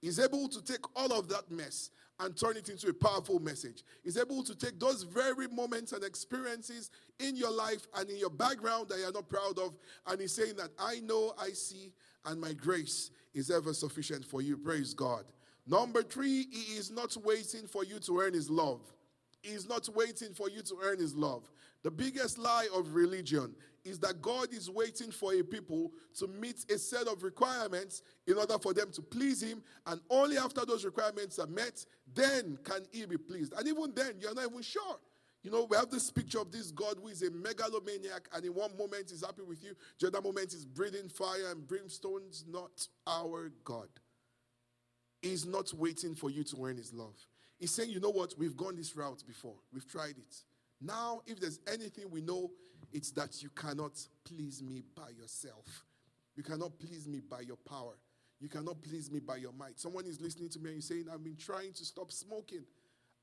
He's 0.00 0.18
able 0.18 0.48
to 0.48 0.62
take 0.62 0.84
all 0.96 1.12
of 1.12 1.28
that 1.28 1.50
mess 1.50 1.90
and 2.20 2.36
turn 2.36 2.56
it 2.56 2.68
into 2.68 2.88
a 2.88 2.94
powerful 2.94 3.40
message. 3.40 3.84
He's 4.04 4.16
able 4.16 4.42
to 4.44 4.54
take 4.54 4.78
those 4.78 5.02
very 5.02 5.48
moments 5.48 5.92
and 5.92 6.04
experiences 6.04 6.90
in 7.18 7.36
your 7.36 7.50
life 7.50 7.86
and 7.96 8.08
in 8.10 8.16
your 8.16 8.30
background 8.30 8.88
that 8.88 8.98
you're 8.98 9.12
not 9.12 9.28
proud 9.28 9.58
of, 9.58 9.76
and 10.06 10.20
he's 10.20 10.32
saying 10.32 10.54
that 10.56 10.70
I 10.78 11.00
know, 11.00 11.34
I 11.40 11.50
see, 11.50 11.92
and 12.26 12.40
my 12.40 12.52
grace 12.52 13.10
is 13.34 13.50
ever 13.50 13.72
sufficient 13.72 14.24
for 14.24 14.42
you. 14.42 14.56
Praise 14.56 14.94
God. 14.94 15.24
Number 15.66 16.02
three, 16.02 16.46
he 16.50 16.76
is 16.76 16.90
not 16.90 17.16
waiting 17.24 17.66
for 17.66 17.84
you 17.84 17.98
to 18.00 18.20
earn 18.20 18.34
his 18.34 18.50
love. 18.50 18.80
He 19.42 19.50
is 19.50 19.68
not 19.68 19.88
waiting 19.94 20.34
for 20.34 20.48
you 20.48 20.62
to 20.62 20.76
earn 20.82 20.98
his 20.98 21.14
love. 21.14 21.50
The 21.82 21.90
biggest 21.90 22.38
lie 22.38 22.68
of 22.74 22.94
religion 22.94 23.54
is 23.84 23.98
that 24.00 24.22
God 24.22 24.52
is 24.52 24.70
waiting 24.70 25.10
for 25.10 25.34
a 25.34 25.42
people 25.42 25.90
to 26.18 26.26
meet 26.26 26.64
a 26.70 26.78
set 26.78 27.06
of 27.08 27.22
requirements 27.22 28.02
in 28.26 28.36
order 28.36 28.58
for 28.58 28.72
them 28.72 28.90
to 28.92 29.02
please 29.02 29.42
Him. 29.42 29.62
And 29.86 30.00
only 30.10 30.38
after 30.38 30.64
those 30.64 30.84
requirements 30.84 31.38
are 31.38 31.46
met, 31.46 31.84
then 32.14 32.58
can 32.64 32.82
He 32.92 33.06
be 33.06 33.18
pleased. 33.18 33.52
And 33.56 33.66
even 33.66 33.92
then, 33.94 34.14
you're 34.20 34.34
not 34.34 34.50
even 34.50 34.62
sure. 34.62 34.98
You 35.42 35.50
know, 35.50 35.66
we 35.68 35.76
have 35.76 35.90
this 35.90 36.10
picture 36.10 36.38
of 36.38 36.52
this 36.52 36.70
God 36.70 36.98
who 37.02 37.08
is 37.08 37.22
a 37.22 37.30
megalomaniac, 37.30 38.28
and 38.32 38.44
in 38.44 38.54
one 38.54 38.76
moment 38.76 39.10
is 39.10 39.24
happy 39.24 39.42
with 39.42 39.62
you, 39.64 39.74
the 39.98 40.06
other 40.06 40.22
moment 40.22 40.52
is 40.54 40.64
breathing 40.64 41.08
fire 41.08 41.50
and 41.50 41.66
brimstones. 41.66 42.44
Not 42.46 42.86
our 43.06 43.50
God. 43.64 43.88
He's 45.20 45.44
not 45.44 45.72
waiting 45.74 46.14
for 46.14 46.30
you 46.30 46.44
to 46.44 46.64
earn 46.64 46.76
his 46.76 46.92
love. 46.92 47.16
He's 47.58 47.70
saying, 47.72 47.90
you 47.90 48.00
know 48.00 48.10
what, 48.10 48.34
we've 48.38 48.56
gone 48.56 48.76
this 48.76 48.96
route 48.96 49.22
before, 49.26 49.54
we've 49.72 49.86
tried 49.86 50.18
it. 50.18 50.36
Now, 50.80 51.22
if 51.26 51.38
there's 51.38 51.60
anything 51.72 52.10
we 52.10 52.20
know, 52.20 52.50
it's 52.92 53.10
that 53.12 53.42
you 53.42 53.50
cannot 53.50 53.98
please 54.24 54.62
me 54.62 54.82
by 54.94 55.08
yourself. 55.18 55.84
You 56.36 56.42
cannot 56.42 56.78
please 56.78 57.06
me 57.06 57.20
by 57.20 57.40
your 57.40 57.56
power. 57.56 57.94
You 58.40 58.48
cannot 58.48 58.82
please 58.82 59.10
me 59.10 59.20
by 59.20 59.36
your 59.36 59.52
might. 59.52 59.78
Someone 59.78 60.06
is 60.06 60.20
listening 60.20 60.48
to 60.50 60.58
me 60.58 60.70
and 60.70 60.74
you're 60.76 60.82
saying, 60.82 61.06
I've 61.12 61.22
been 61.22 61.36
trying 61.36 61.72
to 61.74 61.84
stop 61.84 62.10
smoking. 62.10 62.64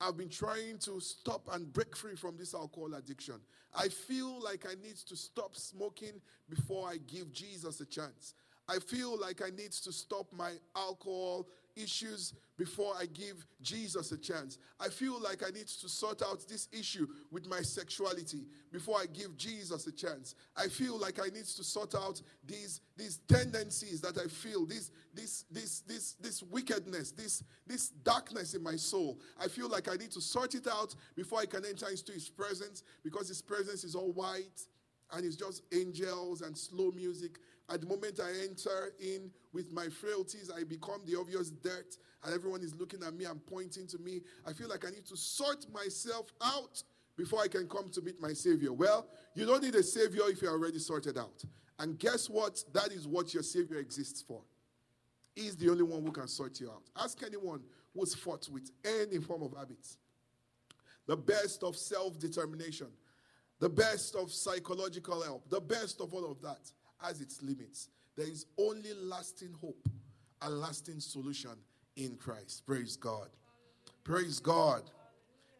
I've 0.01 0.17
been 0.17 0.29
trying 0.29 0.77
to 0.79 1.01
stop 1.01 1.49
and 1.51 1.71
break 1.73 1.95
free 1.95 2.15
from 2.15 2.37
this 2.37 2.53
alcohol 2.53 2.93
addiction. 2.93 3.35
I 3.75 3.89
feel 3.89 4.41
like 4.41 4.65
I 4.65 4.75
need 4.81 4.95
to 5.07 5.15
stop 5.15 5.55
smoking 5.55 6.21
before 6.49 6.87
I 6.87 6.97
give 7.05 7.33
Jesus 7.33 7.81
a 7.81 7.85
chance. 7.85 8.33
I 8.69 8.79
feel 8.79 9.19
like 9.19 9.41
I 9.41 9.49
need 9.49 9.71
to 9.71 9.91
stop 9.91 10.27
my 10.31 10.53
alcohol 10.75 11.47
issues 11.81 12.33
before 12.57 12.93
I 12.99 13.05
give 13.05 13.45
Jesus 13.61 14.11
a 14.11 14.17
chance. 14.17 14.57
I 14.79 14.89
feel 14.89 15.19
like 15.21 15.43
I 15.47 15.51
need 15.51 15.67
to 15.67 15.89
sort 15.89 16.21
out 16.21 16.45
this 16.47 16.67
issue 16.71 17.07
with 17.31 17.47
my 17.47 17.61
sexuality 17.61 18.45
before 18.71 18.97
I 18.99 19.05
give 19.05 19.37
Jesus 19.37 19.87
a 19.87 19.91
chance. 19.91 20.35
I 20.57 20.67
feel 20.67 20.99
like 20.99 21.19
I 21.19 21.29
need 21.29 21.45
to 21.45 21.63
sort 21.63 21.95
out 21.95 22.21
these, 22.45 22.81
these 22.97 23.19
tendencies 23.27 24.01
that 24.01 24.17
I 24.17 24.27
feel, 24.27 24.65
this, 24.65 24.91
this, 25.13 25.45
this, 25.49 25.81
this, 25.87 26.13
this 26.19 26.43
wickedness, 26.43 27.11
this, 27.11 27.43
this 27.65 27.89
darkness 27.89 28.53
in 28.53 28.61
my 28.61 28.75
soul. 28.75 29.19
I 29.39 29.47
feel 29.47 29.69
like 29.69 29.87
I 29.87 29.95
need 29.95 30.11
to 30.11 30.21
sort 30.21 30.53
it 30.55 30.67
out 30.67 30.93
before 31.15 31.39
I 31.39 31.45
can 31.45 31.65
enter 31.65 31.87
into 31.87 32.11
his 32.11 32.29
presence 32.29 32.83
because 33.03 33.29
his 33.29 33.41
presence 33.41 33.83
is 33.83 33.95
all 33.95 34.11
white 34.11 34.67
and 35.11 35.25
it's 35.25 35.35
just 35.35 35.63
angels 35.73 36.41
and 36.41 36.57
slow 36.57 36.91
music 36.91 37.39
at 37.69 37.81
the 37.81 37.87
moment 37.87 38.19
I 38.19 38.29
enter 38.43 38.93
in 38.99 39.29
with 39.53 39.71
my 39.71 39.87
frailties, 39.89 40.51
I 40.55 40.63
become 40.63 41.01
the 41.05 41.19
obvious 41.19 41.51
dirt, 41.51 41.97
and 42.23 42.33
everyone 42.33 42.61
is 42.61 42.75
looking 42.75 43.03
at 43.03 43.13
me 43.13 43.25
and 43.25 43.45
pointing 43.45 43.87
to 43.87 43.97
me. 43.99 44.21
I 44.45 44.53
feel 44.53 44.67
like 44.67 44.85
I 44.85 44.89
need 44.89 45.05
to 45.07 45.17
sort 45.17 45.65
myself 45.71 46.31
out 46.43 46.81
before 47.15 47.41
I 47.41 47.47
can 47.47 47.67
come 47.67 47.89
to 47.89 48.01
meet 48.01 48.19
my 48.19 48.33
Savior. 48.33 48.73
Well, 48.73 49.07
you 49.35 49.45
don't 49.45 49.61
need 49.61 49.75
a 49.75 49.83
Savior 49.83 50.23
if 50.27 50.41
you're 50.41 50.51
already 50.51 50.79
sorted 50.79 51.17
out. 51.17 51.43
And 51.77 51.97
guess 51.99 52.29
what? 52.29 52.63
That 52.73 52.91
is 52.91 53.07
what 53.07 53.33
your 53.33 53.43
Savior 53.43 53.77
exists 53.77 54.21
for. 54.21 54.41
He's 55.35 55.55
the 55.55 55.69
only 55.69 55.83
one 55.83 56.03
who 56.03 56.11
can 56.11 56.27
sort 56.27 56.59
you 56.59 56.69
out. 56.71 56.83
Ask 56.97 57.21
anyone 57.25 57.61
who's 57.95 58.15
fought 58.15 58.49
with 58.51 58.71
any 58.83 59.19
form 59.19 59.43
of 59.43 59.55
habits. 59.55 59.97
The 61.07 61.15
best 61.15 61.63
of 61.63 61.75
self 61.75 62.19
determination, 62.19 62.87
the 63.59 63.69
best 63.69 64.15
of 64.15 64.31
psychological 64.31 65.21
help, 65.21 65.49
the 65.49 65.61
best 65.61 66.01
of 66.01 66.13
all 66.13 66.29
of 66.29 66.41
that 66.41 66.71
has 67.01 67.21
its 67.21 67.41
limits. 67.41 67.89
There 68.15 68.27
is 68.27 68.45
only 68.57 68.93
lasting 68.93 69.55
hope 69.61 69.87
and 70.41 70.59
lasting 70.59 70.99
solution 70.99 71.51
in 71.95 72.15
Christ. 72.17 72.65
Praise 72.65 72.95
God. 72.95 73.29
Praise 74.03 74.39
God. 74.39 74.83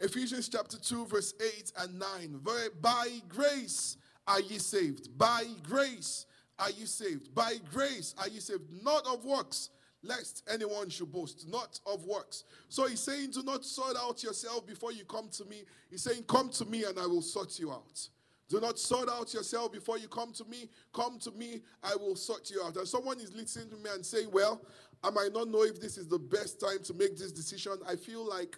Ephesians 0.02 0.48
chapter 0.50 0.78
2, 0.78 1.08
verse 1.08 1.34
8 1.42 1.74
and 1.80 2.00
9. 2.00 2.42
By 2.82 3.08
grace 3.28 3.98
are 4.28 4.40
ye 4.40 4.58
saved. 4.58 5.18
By 5.18 5.44
grace 5.64 6.26
are 6.58 6.72
you 6.72 6.86
saved. 6.86 7.34
By 7.36 7.56
grace 7.72 8.16
are 8.18 8.30
you 8.30 8.40
saved. 8.40 8.64
Not 8.84 9.06
of 9.08 9.26
works, 9.26 9.70
lest 10.02 10.44
anyone 10.50 10.90
should 10.90 11.12
boast. 11.12 11.48
Not 11.50 11.80
of 11.86 12.06
works. 12.06 12.46
So 12.70 12.88
he's 12.88 13.02
saying, 13.02 13.32
do 13.32 13.44
not 13.44 13.66
sort 13.66 13.98
out 13.98 14.24
yourself 14.24 14.66
before 14.66 14.94
you 14.94 15.04
come 15.04 15.28
to 15.34 15.46
me. 15.46 15.64
He's 15.90 16.04
saying, 16.04 16.24
come 16.24 16.50
to 16.52 16.66
me 16.66 16.86
and 16.86 16.98
I 16.98 17.06
will 17.06 17.22
sort 17.22 17.60
you 17.60 17.72
out. 17.72 18.08
Do 18.50 18.60
not 18.60 18.80
sort 18.80 19.10
out 19.10 19.32
yourself 19.34 19.72
before 19.72 20.00
you 20.00 20.08
come 20.08 20.34
to 20.34 20.46
me. 20.46 20.70
Come 20.92 21.20
to 21.20 21.32
me, 21.32 21.62
I 21.84 21.96
will 21.96 22.16
sort 22.16 22.50
you 22.50 22.62
out. 22.66 22.76
And 22.78 22.88
someone 22.88 23.20
is 23.20 23.34
listening 23.34 23.70
to 23.70 23.76
me 23.76 23.92
and 23.94 24.04
saying, 24.04 24.30
Well, 24.32 24.62
I 25.04 25.12
might 25.12 25.32
not 25.34 25.48
know 25.48 25.64
if 25.64 25.80
this 25.80 25.98
is 25.98 26.08
the 26.08 26.18
best 26.18 26.60
time 26.60 26.80
to 26.84 26.94
make 26.96 27.16
this 27.16 27.32
decision. 27.32 27.74
I 27.88 27.96
feel 27.96 28.28
like 28.28 28.58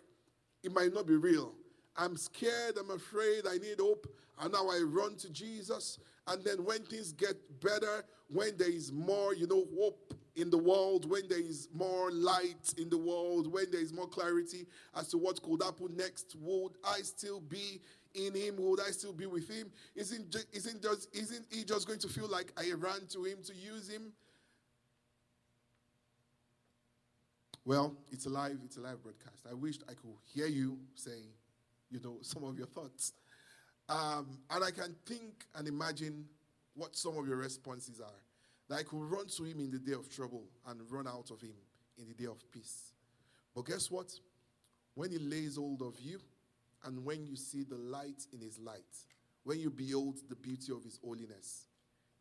it 0.64 0.74
might 0.74 0.94
not 0.94 1.06
be 1.06 1.16
real. 1.16 1.54
I'm 1.98 2.16
scared, 2.16 2.78
I'm 2.80 2.90
afraid, 2.92 3.44
I 3.48 3.58
need 3.58 3.80
hope. 3.80 4.08
And 4.40 4.54
now 4.54 4.70
I 4.70 4.82
run 4.86 5.18
to 5.18 5.30
Jesus. 5.30 6.00
And 6.26 6.44
then 6.44 6.64
when 6.64 6.84
things 6.86 7.12
get 7.12 7.36
better, 7.60 8.06
when 8.30 8.56
there 8.58 8.72
is 8.72 8.92
more, 8.92 9.36
you 9.36 9.46
know, 9.46 9.68
hope 9.78 10.14
in 10.36 10.50
the 10.50 10.58
world, 10.58 11.10
when 11.10 11.28
there 11.28 11.42
is 11.42 11.68
more 11.74 12.12
light 12.12 12.74
in 12.78 12.90
the 12.90 12.98
world, 12.98 13.52
when 13.52 13.70
there 13.72 13.82
is 13.82 13.92
more 13.92 14.08
clarity 14.08 14.66
as 14.96 15.10
to 15.10 15.18
what 15.18 15.42
could 15.44 15.62
happen 15.62 15.96
next, 15.98 16.36
would 16.40 16.72
I 16.84 17.02
still 17.02 17.42
be 17.42 17.82
in 18.16 18.34
him? 18.34 18.56
Would 18.58 18.80
I 18.82 18.92
still 18.92 19.14
be 19.14 19.26
with 19.26 19.50
him? 19.50 19.72
Isn't, 19.96 20.36
isn't, 20.54 20.82
just, 20.82 21.16
isn't 21.16 21.46
he 21.52 21.64
just 21.64 21.88
going 21.88 22.00
to 22.00 22.08
feel 22.08 22.28
like 22.28 22.52
I 22.58 22.72
ran 22.78 23.08
to 23.10 23.24
him 23.24 23.40
to 23.46 23.54
use 23.54 23.90
him? 23.90 24.12
Well, 27.64 27.96
it's 28.12 28.26
a 28.26 28.30
live, 28.30 28.58
it's 28.66 28.78
a 28.78 28.82
live 28.82 29.04
broadcast. 29.04 29.46
I 29.50 29.54
wished 29.54 29.84
I 29.88 29.94
could 29.94 30.16
hear 30.34 30.48
you 30.48 30.78
say, 30.96 31.20
you 31.92 32.00
know, 32.04 32.18
some 32.22 32.44
of 32.44 32.58
your 32.58 32.68
thoughts. 32.68 33.14
Um, 33.88 34.40
and 34.50 34.64
I 34.64 34.72
can 34.72 34.96
think 35.06 35.46
and 35.56 35.68
imagine 35.68 36.26
what 36.76 36.96
some 36.96 37.18
of 37.18 37.28
your 37.28 37.38
responses 37.38 38.00
are. 38.00 38.22
That 38.70 38.80
I 38.80 38.84
could 38.84 39.02
run 39.02 39.28
to 39.28 39.44
him 39.44 39.60
in 39.60 39.70
the 39.70 39.80
day 39.80 39.94
of 39.94 40.10
trouble 40.10 40.44
and 40.68 40.80
run 40.90 41.08
out 41.08 41.30
of 41.30 41.42
him 41.42 41.54
in 41.98 42.08
the 42.08 42.14
day 42.14 42.26
of 42.26 42.40
peace. 42.52 42.94
But 43.54 43.66
guess 43.66 43.92
what? 43.92 44.12
When 44.96 45.12
he 45.12 45.18
lays 45.18 45.58
hold 45.58 45.82
of 45.82 46.00
you, 46.00 46.20
and 46.84 47.04
when 47.06 47.26
you 47.26 47.36
see 47.36 47.64
the 47.64 47.78
light 47.78 48.26
in 48.34 48.42
his 48.42 48.60
light, 48.60 48.80
when 49.44 49.60
you 49.60 49.70
behold 49.70 50.20
the 50.30 50.36
beauty 50.36 50.72
of 50.72 50.84
his 50.84 51.00
holiness, 51.04 51.68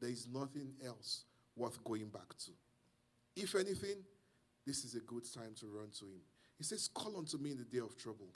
there 0.01 0.11
is 0.11 0.27
nothing 0.33 0.73
else 0.85 1.25
worth 1.57 1.83
going 1.85 2.09
back 2.09 2.29
to. 2.45 2.53
If 3.37 3.55
anything, 3.55 4.03
this 4.67 4.85
is 4.85 4.95
a 4.95 5.01
good 5.01 5.25
time 5.33 5.55
to 5.61 5.67
run 5.67 5.91
to 5.99 6.05
him. 6.07 6.21
He 6.59 6.65
says, 6.65 6.89
Call 6.93 7.17
unto 7.17 7.39
me 7.39 7.53
in 7.53 7.59
the 7.59 7.65
day 7.65 7.79
of 7.79 7.97
trouble. 7.97 8.29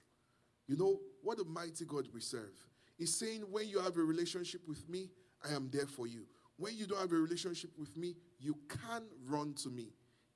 You 0.66 0.76
know, 0.76 0.98
what 1.22 1.38
a 1.38 1.44
mighty 1.44 1.84
God 1.84 2.08
we 2.12 2.20
serve. 2.20 2.54
He's 2.96 3.14
saying, 3.14 3.42
When 3.50 3.68
you 3.68 3.80
have 3.80 3.96
a 3.96 4.02
relationship 4.02 4.62
with 4.66 4.88
me, 4.88 5.10
I 5.46 5.54
am 5.54 5.68
there 5.72 5.86
for 5.86 6.06
you. 6.06 6.26
when 6.56 6.76
you 6.76 6.86
don't 6.86 7.00
have 7.00 7.12
a 7.12 7.16
relationship 7.16 7.70
with 7.78 7.96
me, 7.96 8.14
you 8.38 8.56
can 8.68 9.02
run 9.26 9.54
to 9.54 9.68
me 9.68 9.88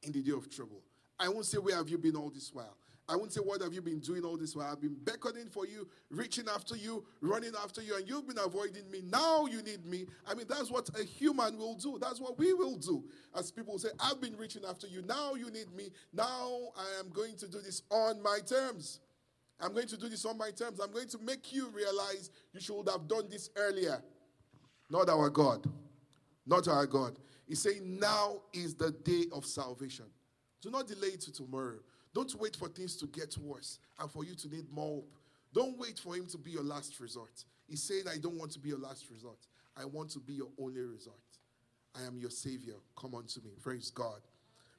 in 0.02 0.12
the 0.12 0.22
day 0.22 0.32
of 0.32 0.50
trouble. 0.50 0.82
I 1.18 1.28
won't 1.28 1.46
say, 1.46 1.58
Where 1.58 1.76
have 1.76 1.88
you 1.88 1.98
been 1.98 2.16
all 2.16 2.30
this 2.30 2.52
while? 2.52 2.76
I 3.08 3.16
won't 3.16 3.32
say, 3.32 3.40
What 3.40 3.62
have 3.62 3.72
you 3.72 3.80
been 3.80 4.00
doing 4.00 4.24
all 4.24 4.36
this 4.36 4.54
while? 4.54 4.70
I've 4.70 4.80
been 4.80 4.96
beckoning 5.04 5.48
for 5.48 5.66
you, 5.66 5.88
reaching 6.10 6.44
after 6.54 6.76
you, 6.76 7.04
running 7.22 7.52
after 7.62 7.80
you, 7.80 7.96
and 7.96 8.06
you've 8.06 8.26
been 8.28 8.38
avoiding 8.38 8.90
me. 8.90 9.00
Now 9.10 9.46
you 9.46 9.62
need 9.62 9.86
me. 9.86 10.06
I 10.26 10.34
mean, 10.34 10.46
that's 10.48 10.70
what 10.70 10.90
a 11.00 11.04
human 11.04 11.56
will 11.56 11.74
do. 11.74 11.98
That's 12.00 12.20
what 12.20 12.38
we 12.38 12.52
will 12.52 12.76
do. 12.76 13.04
As 13.34 13.50
people 13.50 13.78
say, 13.78 13.88
I've 13.98 14.20
been 14.20 14.36
reaching 14.36 14.62
after 14.68 14.86
you. 14.86 15.02
Now 15.02 15.34
you 15.34 15.50
need 15.50 15.74
me. 15.74 15.88
Now 16.12 16.72
I 16.76 17.00
am 17.00 17.08
going 17.10 17.36
to 17.36 17.48
do 17.48 17.60
this 17.60 17.82
on 17.90 18.22
my 18.22 18.40
terms. 18.46 19.00
I'm 19.60 19.72
going 19.72 19.88
to 19.88 19.96
do 19.96 20.08
this 20.08 20.24
on 20.24 20.36
my 20.38 20.50
terms. 20.50 20.78
I'm 20.78 20.92
going 20.92 21.08
to 21.08 21.18
make 21.18 21.52
you 21.52 21.68
realize 21.70 22.30
you 22.52 22.60
should 22.60 22.88
have 22.88 23.08
done 23.08 23.28
this 23.30 23.50
earlier. 23.56 24.02
Not 24.90 25.08
our 25.08 25.30
God. 25.30 25.66
Not 26.46 26.68
our 26.68 26.86
God. 26.86 27.18
He's 27.46 27.60
saying, 27.60 27.98
Now 27.98 28.42
is 28.52 28.74
the 28.74 28.90
day 28.90 29.24
of 29.32 29.46
salvation. 29.46 30.04
Do 30.60 30.70
not 30.70 30.86
delay 30.86 31.16
to 31.16 31.32
tomorrow. 31.32 31.78
Don't 32.18 32.34
wait 32.40 32.56
for 32.56 32.66
things 32.66 32.96
to 32.96 33.06
get 33.06 33.38
worse 33.38 33.78
and 34.00 34.10
for 34.10 34.24
you 34.24 34.34
to 34.34 34.48
need 34.48 34.68
more 34.72 34.96
hope. 34.96 35.14
Don't 35.54 35.78
wait 35.78 36.00
for 36.00 36.16
him 36.16 36.26
to 36.26 36.36
be 36.36 36.50
your 36.50 36.64
last 36.64 36.98
resort. 36.98 37.44
He's 37.68 37.80
saying, 37.80 38.06
I 38.12 38.18
don't 38.18 38.36
want 38.36 38.50
to 38.54 38.58
be 38.58 38.70
your 38.70 38.80
last 38.80 39.04
resort. 39.08 39.38
I 39.76 39.84
want 39.84 40.10
to 40.10 40.18
be 40.18 40.32
your 40.32 40.48
only 40.60 40.80
resort. 40.80 41.14
I 41.94 42.04
am 42.08 42.18
your 42.18 42.30
Savior. 42.30 42.74
Come 43.00 43.14
unto 43.14 43.40
me. 43.42 43.50
Praise 43.62 43.90
God. 43.90 44.18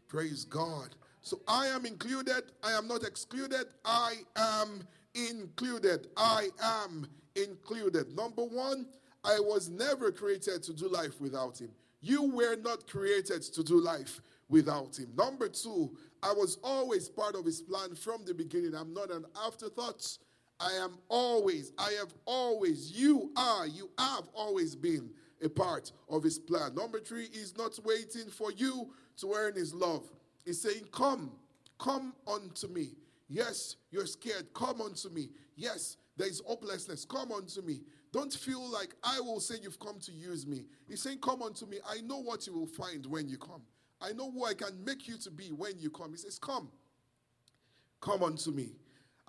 Praise 0.10 0.44
God. 0.44 0.90
So 1.22 1.40
I 1.48 1.68
am 1.68 1.86
included. 1.86 2.44
I 2.62 2.74
am 2.74 2.90
not 2.90 3.06
excluded. 3.06 3.68
I 3.86 4.16
am 4.36 4.86
included. 5.16 6.08
I 6.18 6.50
am 6.62 7.08
included. 7.38 8.14
Number 8.18 8.44
one, 8.44 8.86
I 9.24 9.40
was 9.40 9.70
never 9.70 10.12
created 10.12 10.62
to 10.64 10.74
do 10.74 10.90
life 10.90 11.22
without 11.22 11.62
Him. 11.62 11.70
You 12.02 12.36
were 12.36 12.58
not 12.58 12.86
created 12.86 13.44
to 13.44 13.64
do 13.64 13.80
life 13.80 14.20
without 14.50 15.00
Him. 15.00 15.08
Number 15.16 15.48
two, 15.48 15.96
I 16.22 16.34
was 16.34 16.58
always 16.64 17.10
part 17.10 17.36
of 17.36 17.46
His 17.46 17.62
plan 17.62 17.96
from 17.96 18.24
the 18.26 18.34
beginning. 18.34 18.76
I'm 18.76 18.94
not 18.94 19.12
an 19.12 19.26
afterthought. 19.46 20.18
I 20.60 20.74
am 20.74 20.98
always, 21.08 21.72
I 21.78 21.92
have 22.00 22.14
always, 22.26 22.92
you 22.92 23.32
are, 23.38 23.66
you 23.66 23.90
have 23.98 24.28
always 24.34 24.76
been 24.76 25.10
a 25.42 25.48
part 25.48 25.92
of 26.10 26.24
His 26.24 26.38
plan. 26.38 26.76
Number 26.76 27.00
three, 27.00 27.28
He's 27.32 27.58
not 27.58 27.80
waiting 27.86 28.30
for 28.30 28.52
you 28.52 28.90
to 29.22 29.34
earn 29.34 29.56
His 29.56 29.74
love. 29.74 30.04
He's 30.46 30.62
saying, 30.62 30.86
Come, 30.92 31.32
come 31.78 32.14
unto 32.28 32.68
me. 32.68 32.90
Yes, 33.30 33.78
you're 33.92 34.06
scared. 34.08 34.54
Come 34.54 34.82
unto 34.82 35.10
me. 35.10 35.30
Yes, 35.56 35.98
there 36.18 36.28
is 36.28 36.42
hopelessness. 36.46 37.06
Come 37.06 37.32
unto 37.32 37.62
me. 37.62 37.82
Don't 38.12 38.34
feel 38.34 38.68
like 38.70 38.96
I 39.04 39.20
will 39.20 39.40
say 39.40 39.56
you've 39.62 39.80
come 39.80 40.00
to 40.00 40.12
use 40.12 40.48
me. 40.48 40.66
He's 40.88 41.02
saying, 41.02 41.20
Come 41.20 41.42
unto 41.44 41.66
me. 41.66 41.78
I 41.88 42.02
know 42.02 42.20
what 42.20 42.48
you 42.48 42.54
will 42.54 42.68
find 42.68 43.06
when 43.06 43.30
you 43.30 43.38
come. 43.38 43.62
I 44.02 44.14
know 44.14 44.32
who 44.32 44.46
I 44.46 44.54
can 44.54 44.84
make 44.84 45.08
you 45.08 45.18
to 45.18 45.32
be 45.32 45.52
when 45.52 45.74
you 45.80 45.90
come. 45.90 46.12
He 46.12 46.18
says, 46.18 46.40
Come. 46.40 46.70
Come 48.02 48.24
unto 48.24 48.52
me. 48.52 48.70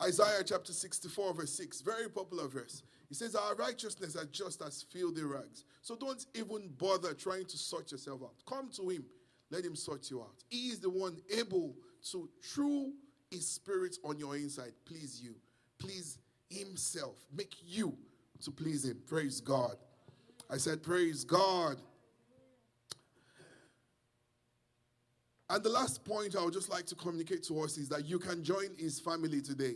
Isaiah 0.02 0.42
chapter 0.44 0.72
64, 0.72 1.34
verse 1.34 1.52
6, 1.52 1.82
very 1.82 2.08
popular 2.08 2.48
verse. 2.48 2.82
He 3.08 3.14
says, 3.14 3.34
Our 3.34 3.54
righteousness 3.56 4.16
are 4.16 4.24
just 4.26 4.62
as 4.62 4.84
filthy 4.90 5.22
rags. 5.22 5.64
So 5.82 5.96
don't 5.96 6.24
even 6.34 6.70
bother 6.78 7.12
trying 7.12 7.46
to 7.46 7.58
sort 7.58 7.92
yourself 7.92 8.22
out. 8.22 8.34
Come 8.46 8.70
to 8.76 8.88
Him. 8.88 9.04
Let 9.50 9.64
Him 9.64 9.74
sort 9.74 10.10
you 10.10 10.20
out. 10.20 10.44
He 10.48 10.68
is 10.68 10.78
the 10.78 10.90
one 10.90 11.16
able 11.36 11.74
to, 12.12 12.28
through 12.42 12.92
His 13.30 13.46
Spirit 13.46 13.96
on 14.04 14.18
your 14.18 14.36
inside, 14.36 14.72
please 14.84 15.20
you. 15.22 15.34
Please 15.78 16.18
Himself. 16.48 17.16
Make 17.36 17.56
you 17.66 17.96
to 18.42 18.50
please 18.50 18.84
Him. 18.84 18.98
Praise 19.06 19.40
God. 19.40 19.74
I 20.48 20.56
said, 20.56 20.82
Praise 20.82 21.24
God. 21.24 21.76
And 25.50 25.62
the 25.62 25.68
last 25.68 26.04
point 26.04 26.36
I 26.36 26.44
would 26.44 26.54
just 26.54 26.70
like 26.70 26.86
to 26.86 26.94
communicate 26.94 27.42
to 27.44 27.60
us 27.60 27.76
is 27.76 27.88
that 27.90 28.06
you 28.06 28.18
can 28.18 28.42
join 28.42 28.68
His 28.78 29.00
family 29.00 29.42
today. 29.42 29.74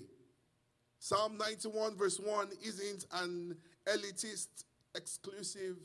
Psalm 1.01 1.37
91, 1.37 1.97
verse 1.97 2.19
1 2.19 2.49
isn't 2.65 3.05
an 3.13 3.57
elitist, 3.87 4.65
exclusive, 4.95 5.77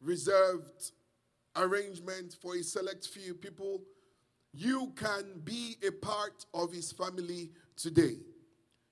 reserved 0.00 0.92
arrangement 1.56 2.36
for 2.40 2.54
a 2.54 2.62
select 2.62 3.08
few 3.08 3.34
people. 3.34 3.82
You 4.54 4.92
can 4.96 5.42
be 5.44 5.76
a 5.86 5.90
part 5.90 6.46
of 6.54 6.72
His 6.72 6.92
family 6.92 7.50
today. 7.76 8.16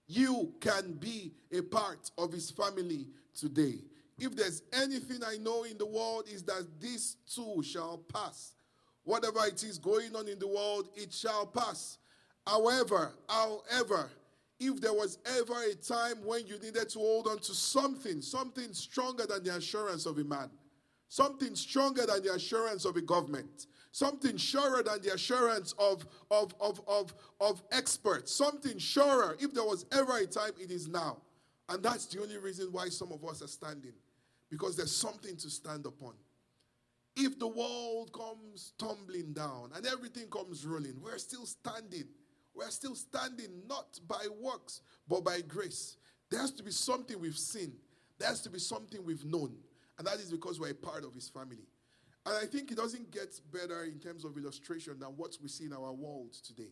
You 0.06 0.52
can 0.60 0.94
be 0.94 1.32
a 1.52 1.62
part 1.62 2.10
of 2.18 2.32
his 2.32 2.50
family 2.50 3.08
today. 3.34 3.78
If 4.18 4.36
there's 4.36 4.62
anything 4.72 5.20
I 5.26 5.38
know 5.38 5.64
in 5.64 5.78
the 5.78 5.86
world, 5.86 6.24
is 6.30 6.42
that 6.44 6.66
this 6.78 7.16
too 7.34 7.62
shall 7.62 7.98
pass. 8.12 8.52
Whatever 9.04 9.44
it 9.46 9.62
is 9.62 9.78
going 9.78 10.16
on 10.16 10.28
in 10.28 10.38
the 10.38 10.48
world, 10.48 10.88
it 10.96 11.12
shall 11.12 11.46
pass. 11.46 11.98
However, 12.46 13.12
however, 13.28 14.10
if 14.58 14.80
there 14.80 14.92
was 14.92 15.18
ever 15.38 15.54
a 15.70 15.74
time 15.74 16.16
when 16.24 16.46
you 16.46 16.58
needed 16.58 16.88
to 16.90 16.98
hold 16.98 17.26
on 17.26 17.38
to 17.38 17.54
something, 17.54 18.22
something 18.22 18.72
stronger 18.72 19.26
than 19.26 19.42
the 19.44 19.54
assurance 19.56 20.06
of 20.06 20.18
a 20.18 20.24
man, 20.24 20.50
something 21.08 21.54
stronger 21.54 22.06
than 22.06 22.22
the 22.22 22.32
assurance 22.32 22.84
of 22.84 22.96
a 22.96 23.00
government, 23.00 23.66
something 23.92 24.36
surer 24.36 24.82
than 24.82 25.00
the 25.02 25.12
assurance 25.12 25.74
of, 25.78 26.06
of, 26.30 26.54
of, 26.60 26.80
of, 26.88 27.14
of 27.40 27.62
experts, 27.72 28.34
something 28.34 28.78
surer. 28.78 29.36
If 29.38 29.54
there 29.54 29.64
was 29.64 29.86
ever 29.92 30.16
a 30.18 30.26
time, 30.26 30.52
it 30.60 30.70
is 30.70 30.88
now. 30.88 31.18
And 31.68 31.82
that's 31.82 32.06
the 32.06 32.20
only 32.20 32.38
reason 32.38 32.68
why 32.72 32.88
some 32.88 33.12
of 33.12 33.24
us 33.24 33.42
are 33.42 33.48
standing, 33.48 33.92
because 34.50 34.76
there's 34.76 34.94
something 34.94 35.36
to 35.36 35.50
stand 35.50 35.86
upon. 35.86 36.14
If 37.16 37.38
the 37.38 37.46
world 37.46 38.12
comes 38.12 38.72
tumbling 38.78 39.32
down 39.32 39.70
and 39.74 39.86
everything 39.86 40.28
comes 40.28 40.66
rolling, 40.66 41.00
we're 41.00 41.18
still 41.18 41.46
standing. 41.46 42.08
We're 42.54 42.70
still 42.70 42.94
standing 42.94 43.62
not 43.68 44.00
by 44.08 44.26
works, 44.40 44.80
but 45.08 45.24
by 45.24 45.40
grace. 45.40 45.96
There 46.30 46.40
has 46.40 46.52
to 46.52 46.62
be 46.62 46.70
something 46.70 47.20
we've 47.20 47.38
seen, 47.38 47.74
there 48.18 48.28
has 48.28 48.40
to 48.42 48.50
be 48.50 48.58
something 48.58 49.04
we've 49.04 49.24
known. 49.24 49.54
And 49.96 50.06
that 50.08 50.16
is 50.16 50.30
because 50.30 50.58
we're 50.58 50.70
a 50.70 50.74
part 50.74 51.04
of 51.04 51.14
his 51.14 51.28
family. 51.28 51.68
And 52.26 52.34
I 52.36 52.46
think 52.46 52.72
it 52.72 52.76
doesn't 52.76 53.12
get 53.12 53.38
better 53.52 53.84
in 53.84 54.00
terms 54.00 54.24
of 54.24 54.36
illustration 54.36 54.98
than 54.98 55.10
what 55.10 55.36
we 55.40 55.48
see 55.48 55.66
in 55.66 55.72
our 55.72 55.92
world 55.92 56.32
today. 56.32 56.70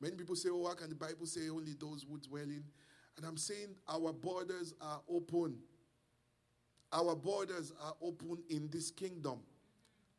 Many 0.00 0.16
people 0.16 0.36
say, 0.36 0.48
oh, 0.50 0.66
how 0.66 0.74
can 0.74 0.88
the 0.88 0.94
Bible 0.94 1.26
say 1.26 1.48
only 1.50 1.74
those 1.78 2.06
who 2.08 2.18
dwell 2.18 2.42
in? 2.42 2.64
And 3.16 3.26
I'm 3.26 3.36
saying 3.36 3.74
our 3.88 4.12
borders 4.12 4.72
are 4.80 5.00
open. 5.08 5.56
Our 6.92 7.14
borders 7.16 7.72
are 7.82 7.94
open 8.00 8.38
in 8.48 8.68
this 8.70 8.90
kingdom. 8.90 9.40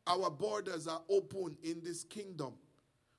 Our 0.06 0.30
borders 0.30 0.86
are 0.86 1.02
open 1.08 1.56
in 1.62 1.82
this 1.82 2.04
kingdom. 2.04 2.54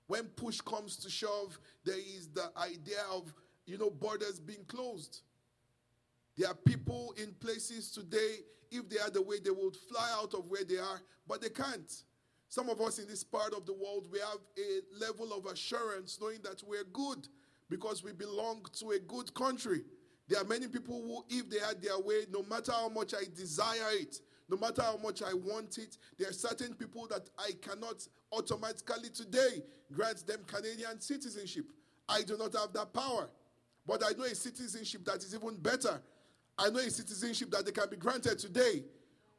When 0.08 0.26
push 0.26 0.62
comes 0.62 0.96
to 0.98 1.10
shove, 1.10 1.60
there 1.84 1.98
is 1.98 2.30
the 2.30 2.50
idea 2.58 3.02
of, 3.12 3.34
you 3.66 3.78
know, 3.78 3.90
borders 3.90 4.40
being 4.40 4.64
closed. 4.68 5.22
There 6.38 6.48
are 6.48 6.56
people 6.56 7.14
in 7.18 7.34
places 7.34 7.92
today 7.92 8.38
if 8.72 8.90
they 8.90 8.98
had 9.00 9.14
the 9.14 9.22
way, 9.22 9.40
they 9.40 9.50
would 9.50 9.76
fly 9.76 10.10
out 10.22 10.34
of 10.34 10.48
where 10.50 10.64
they 10.64 10.78
are, 10.78 11.02
but 11.28 11.42
they 11.42 11.50
can't. 11.50 12.04
Some 12.50 12.70
of 12.70 12.80
us 12.82 13.00
in 13.00 13.08
this 13.08 13.24
part 13.24 13.54
of 13.54 13.66
the 13.66 13.74
world, 13.74 14.08
we 14.12 14.20
have 14.20 14.40
a 14.58 15.04
level 15.04 15.34
of 15.34 15.46
assurance 15.46 16.18
knowing 16.22 16.40
that 16.44 16.64
we're 16.66 16.86
good 16.86 17.28
because 17.70 18.04
we 18.04 18.14
belong 18.14 18.66
to 18.80 18.92
a 18.92 19.00
good 19.00 19.34
country. 19.34 19.84
There 20.28 20.40
are 20.42 20.46
many 20.46 20.68
people 20.68 21.02
who, 21.02 21.36
if 21.38 21.50
they 21.50 21.60
had 21.60 21.82
their 21.82 22.00
way, 22.00 22.26
no 22.32 22.44
matter 22.44 22.72
how 22.72 22.90
much 22.90 23.14
I 23.14 23.24
desire 23.36 23.92
it, 23.92 24.22
no 24.50 24.58
matter 24.58 24.82
how 24.82 24.98
much 24.98 25.22
I 25.22 25.34
want 25.34 25.78
it, 25.78 25.98
there 26.18 26.30
are 26.30 26.34
certain 26.34 26.74
people 26.74 27.08
that 27.08 27.30
I 27.38 27.52
cannot 27.62 28.08
automatically 28.32 29.10
today 29.10 29.64
grant 29.92 30.26
them 30.26 30.40
Canadian 30.48 31.00
citizenship. 31.02 31.66
I 32.08 32.22
do 32.22 32.38
not 32.38 32.54
have 32.54 32.74
that 32.74 32.94
power. 32.94 33.30
But 33.86 34.04
I 34.04 34.12
know 34.18 34.26
a 34.26 34.36
citizenship 34.36 35.06
that 35.06 35.18
is 35.18 35.34
even 35.34 35.58
better 35.58 36.02
I 36.58 36.70
know 36.70 36.80
a 36.80 36.90
citizenship 36.90 37.52
that 37.52 37.66
they 37.66 37.72
can 37.72 37.90
be 37.90 37.98
granted 37.98 38.40
today 38.40 38.84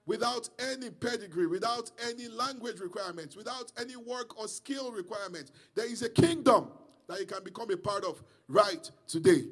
without 0.07 0.49
any 0.59 0.91
pedigree, 0.91 1.47
without 1.47 1.91
any 2.09 2.29
language 2.29 2.79
requirements, 2.81 3.37
without 3.37 3.73
any 3.79 3.97
work 3.97 4.39
or 4.39 4.47
skill 4.47 4.93
requirements. 4.93 5.51
There 5.75 5.91
is 5.91 6.03
a 6.03 6.09
kingdom 6.09 6.69
that 7.09 7.19
you 7.19 7.27
can 7.27 7.43
become 7.43 7.71
a 7.71 7.77
part 7.77 8.05
of 8.05 8.23
right 8.47 8.89
today. 9.07 9.47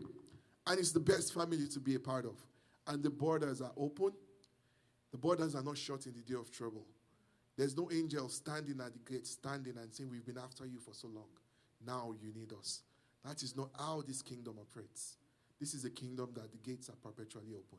And 0.67 0.79
it's 0.79 0.93
the 0.93 1.01
best 1.01 1.35
family 1.35 1.67
to 1.69 1.81
be 1.81 1.97
a 1.97 2.01
part 2.01 2.25
of. 2.25 2.35
And 2.87 3.03
the 3.03 3.11
borders 3.11 3.61
are 3.61 3.73
open. 3.77 4.13
The 5.17 5.21
borders 5.21 5.55
are 5.55 5.63
not 5.63 5.79
shut 5.79 6.05
in 6.05 6.13
the 6.13 6.21
day 6.21 6.39
of 6.39 6.51
trouble. 6.51 6.85
There's 7.57 7.75
no 7.75 7.89
angel 7.91 8.29
standing 8.29 8.79
at 8.85 8.93
the 8.93 8.99
gate, 9.11 9.27
standing 9.27 9.79
and 9.79 9.91
saying, 9.91 10.11
We've 10.11 10.27
been 10.27 10.37
after 10.37 10.67
you 10.67 10.79
for 10.79 10.93
so 10.93 11.09
long. 11.09 11.31
Now 11.87 12.13
you 12.21 12.35
need 12.39 12.53
us. 12.53 12.83
That 13.25 13.43
is 13.43 13.57
not 13.57 13.71
how 13.79 14.03
this 14.07 14.21
kingdom 14.21 14.57
operates. 14.61 15.17
This 15.59 15.73
is 15.73 15.87
a 15.87 15.91
kingdom 15.91 16.33
that 16.35 16.53
the 16.53 16.59
gates 16.59 16.91
are 16.91 16.97
perpetually 17.03 17.55
open. 17.55 17.79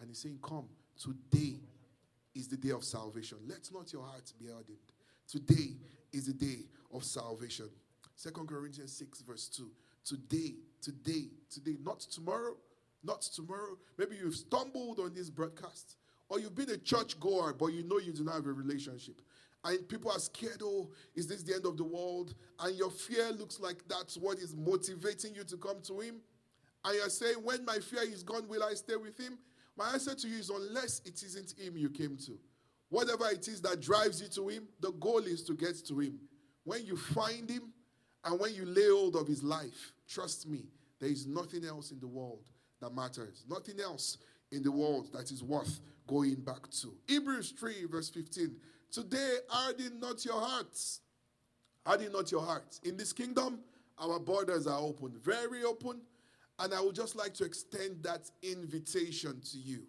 And 0.00 0.08
he's 0.10 0.18
saying, 0.18 0.40
Come, 0.42 0.66
today 1.00 1.60
is 2.34 2.48
the 2.48 2.56
day 2.56 2.72
of 2.72 2.82
salvation. 2.82 3.38
Let 3.46 3.70
not 3.72 3.92
your 3.92 4.02
hearts 4.02 4.32
be 4.32 4.46
hardened. 4.46 4.78
Today 5.28 5.76
is 6.12 6.26
the 6.26 6.32
day 6.32 6.64
of 6.92 7.04
salvation. 7.04 7.68
Second 8.16 8.48
Corinthians 8.48 8.92
6, 8.94 9.22
verse 9.22 9.46
2. 9.50 9.70
Today, 10.04 10.54
today, 10.80 11.26
today, 11.48 11.76
not 11.80 12.00
tomorrow, 12.00 12.56
not 13.04 13.22
tomorrow. 13.22 13.78
Maybe 13.96 14.16
you've 14.16 14.34
stumbled 14.34 14.98
on 14.98 15.14
this 15.14 15.30
broadcast 15.30 15.94
or 16.32 16.40
you've 16.40 16.54
been 16.54 16.70
a 16.70 16.78
church 16.78 17.20
goer, 17.20 17.52
but 17.52 17.74
you 17.74 17.82
know 17.82 17.98
you 17.98 18.10
do 18.10 18.24
not 18.24 18.36
have 18.36 18.46
a 18.46 18.52
relationship. 18.52 19.20
And 19.64 19.86
people 19.86 20.10
are 20.10 20.18
scared, 20.18 20.62
oh, 20.62 20.88
is 21.14 21.26
this 21.26 21.42
the 21.42 21.54
end 21.54 21.66
of 21.66 21.76
the 21.76 21.84
world? 21.84 22.34
And 22.58 22.74
your 22.74 22.90
fear 22.90 23.30
looks 23.32 23.60
like 23.60 23.86
that's 23.86 24.16
what 24.16 24.38
is 24.38 24.56
motivating 24.56 25.34
you 25.34 25.44
to 25.44 25.58
come 25.58 25.82
to 25.82 26.00
Him. 26.00 26.22
And 26.86 26.94
you're 26.96 27.10
saying, 27.10 27.36
when 27.42 27.66
my 27.66 27.78
fear 27.80 28.04
is 28.04 28.22
gone, 28.22 28.48
will 28.48 28.64
I 28.64 28.72
stay 28.72 28.96
with 28.96 29.20
Him? 29.20 29.38
My 29.76 29.92
answer 29.92 30.14
to 30.14 30.26
you 30.26 30.38
is, 30.38 30.48
unless 30.48 31.02
it 31.04 31.22
isn't 31.22 31.52
Him 31.58 31.76
you 31.76 31.90
came 31.90 32.16
to. 32.24 32.38
Whatever 32.88 33.28
it 33.28 33.46
is 33.46 33.60
that 33.60 33.82
drives 33.82 34.22
you 34.22 34.28
to 34.28 34.48
Him, 34.48 34.68
the 34.80 34.92
goal 34.92 35.18
is 35.18 35.42
to 35.44 35.52
get 35.52 35.86
to 35.86 35.98
Him. 35.98 36.18
When 36.64 36.86
you 36.86 36.96
find 36.96 37.48
Him 37.48 37.74
and 38.24 38.40
when 38.40 38.54
you 38.54 38.64
lay 38.64 38.88
hold 38.88 39.16
of 39.16 39.28
His 39.28 39.42
life, 39.42 39.92
trust 40.08 40.48
me, 40.48 40.64
there 40.98 41.10
is 41.10 41.26
nothing 41.26 41.66
else 41.66 41.90
in 41.90 42.00
the 42.00 42.08
world 42.08 42.48
that 42.80 42.94
matters. 42.94 43.44
Nothing 43.48 43.80
else 43.80 44.16
in 44.52 44.62
the 44.62 44.70
world 44.70 45.12
that 45.12 45.30
is 45.32 45.42
worth 45.42 45.80
going 46.06 46.36
back 46.36 46.70
to. 46.70 46.94
Hebrews 47.08 47.54
3, 47.58 47.86
verse 47.86 48.10
15 48.10 48.54
Today, 48.90 49.36
harden 49.48 49.98
not 49.98 50.24
your 50.24 50.40
hearts. 50.40 51.00
Harden 51.86 52.12
not 52.12 52.30
your 52.30 52.42
hearts. 52.42 52.80
In 52.84 52.96
this 52.96 53.12
kingdom, 53.12 53.60
our 53.98 54.20
borders 54.20 54.66
are 54.66 54.78
open, 54.78 55.12
very 55.22 55.64
open. 55.64 56.02
And 56.58 56.74
I 56.74 56.80
would 56.80 56.94
just 56.94 57.16
like 57.16 57.32
to 57.34 57.44
extend 57.44 58.02
that 58.02 58.30
invitation 58.42 59.40
to 59.40 59.58
you. 59.58 59.84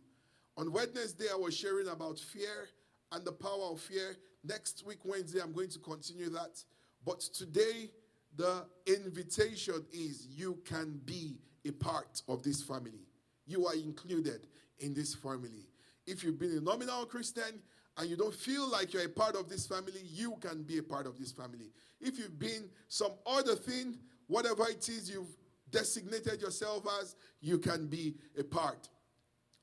On 0.58 0.72
Wednesday, 0.72 1.26
I 1.32 1.36
was 1.36 1.56
sharing 1.56 1.90
about 1.90 2.18
fear 2.18 2.70
and 3.12 3.26
the 3.26 3.32
power 3.32 3.72
of 3.72 3.82
fear. 3.82 4.16
Next 4.44 4.86
week, 4.86 5.00
Wednesday, 5.04 5.42
I'm 5.42 5.52
going 5.52 5.70
to 5.70 5.80
continue 5.80 6.30
that. 6.30 6.64
But 7.06 7.20
today, 7.20 7.92
the 8.36 8.66
invitation 8.88 9.86
is 9.92 10.28
you 10.30 10.60
can 10.66 11.00
be 11.06 11.38
a 11.66 11.72
part 11.72 12.22
of 12.28 12.44
this 12.44 12.62
family. 12.64 13.06
You 13.46 13.68
are 13.68 13.76
included 13.76 14.48
in 14.80 14.94
this 14.94 15.14
family. 15.16 15.68
If 16.06 16.24
you've 16.24 16.40
been 16.40 16.58
a 16.58 16.62
nominal 16.62 17.06
Christian, 17.06 17.62
and 17.98 18.10
you 18.10 18.16
don't 18.16 18.34
feel 18.34 18.70
like 18.70 18.94
you're 18.94 19.06
a 19.06 19.10
part 19.10 19.36
of 19.36 19.50
this 19.50 19.68
family, 19.68 20.02
you 20.04 20.36
can 20.42 20.64
be 20.64 20.80
a 20.80 20.84
part 20.84 21.06
of 21.06 21.20
this 21.20 21.32
family. 21.32 21.72
If 22.02 22.18
you've 22.18 22.40
been 22.40 22.70
some 22.88 23.12
other 23.26 23.56
thing, 23.56 23.98
whatever 24.28 24.68
it 24.68 24.88
is 24.90 25.10
you've 25.10 25.38
designated 25.70 26.42
yourself 26.42 26.88
as, 27.02 27.16
you 27.40 27.60
can 27.60 27.88
be 27.88 28.16
a 28.38 28.44
part 28.44 28.90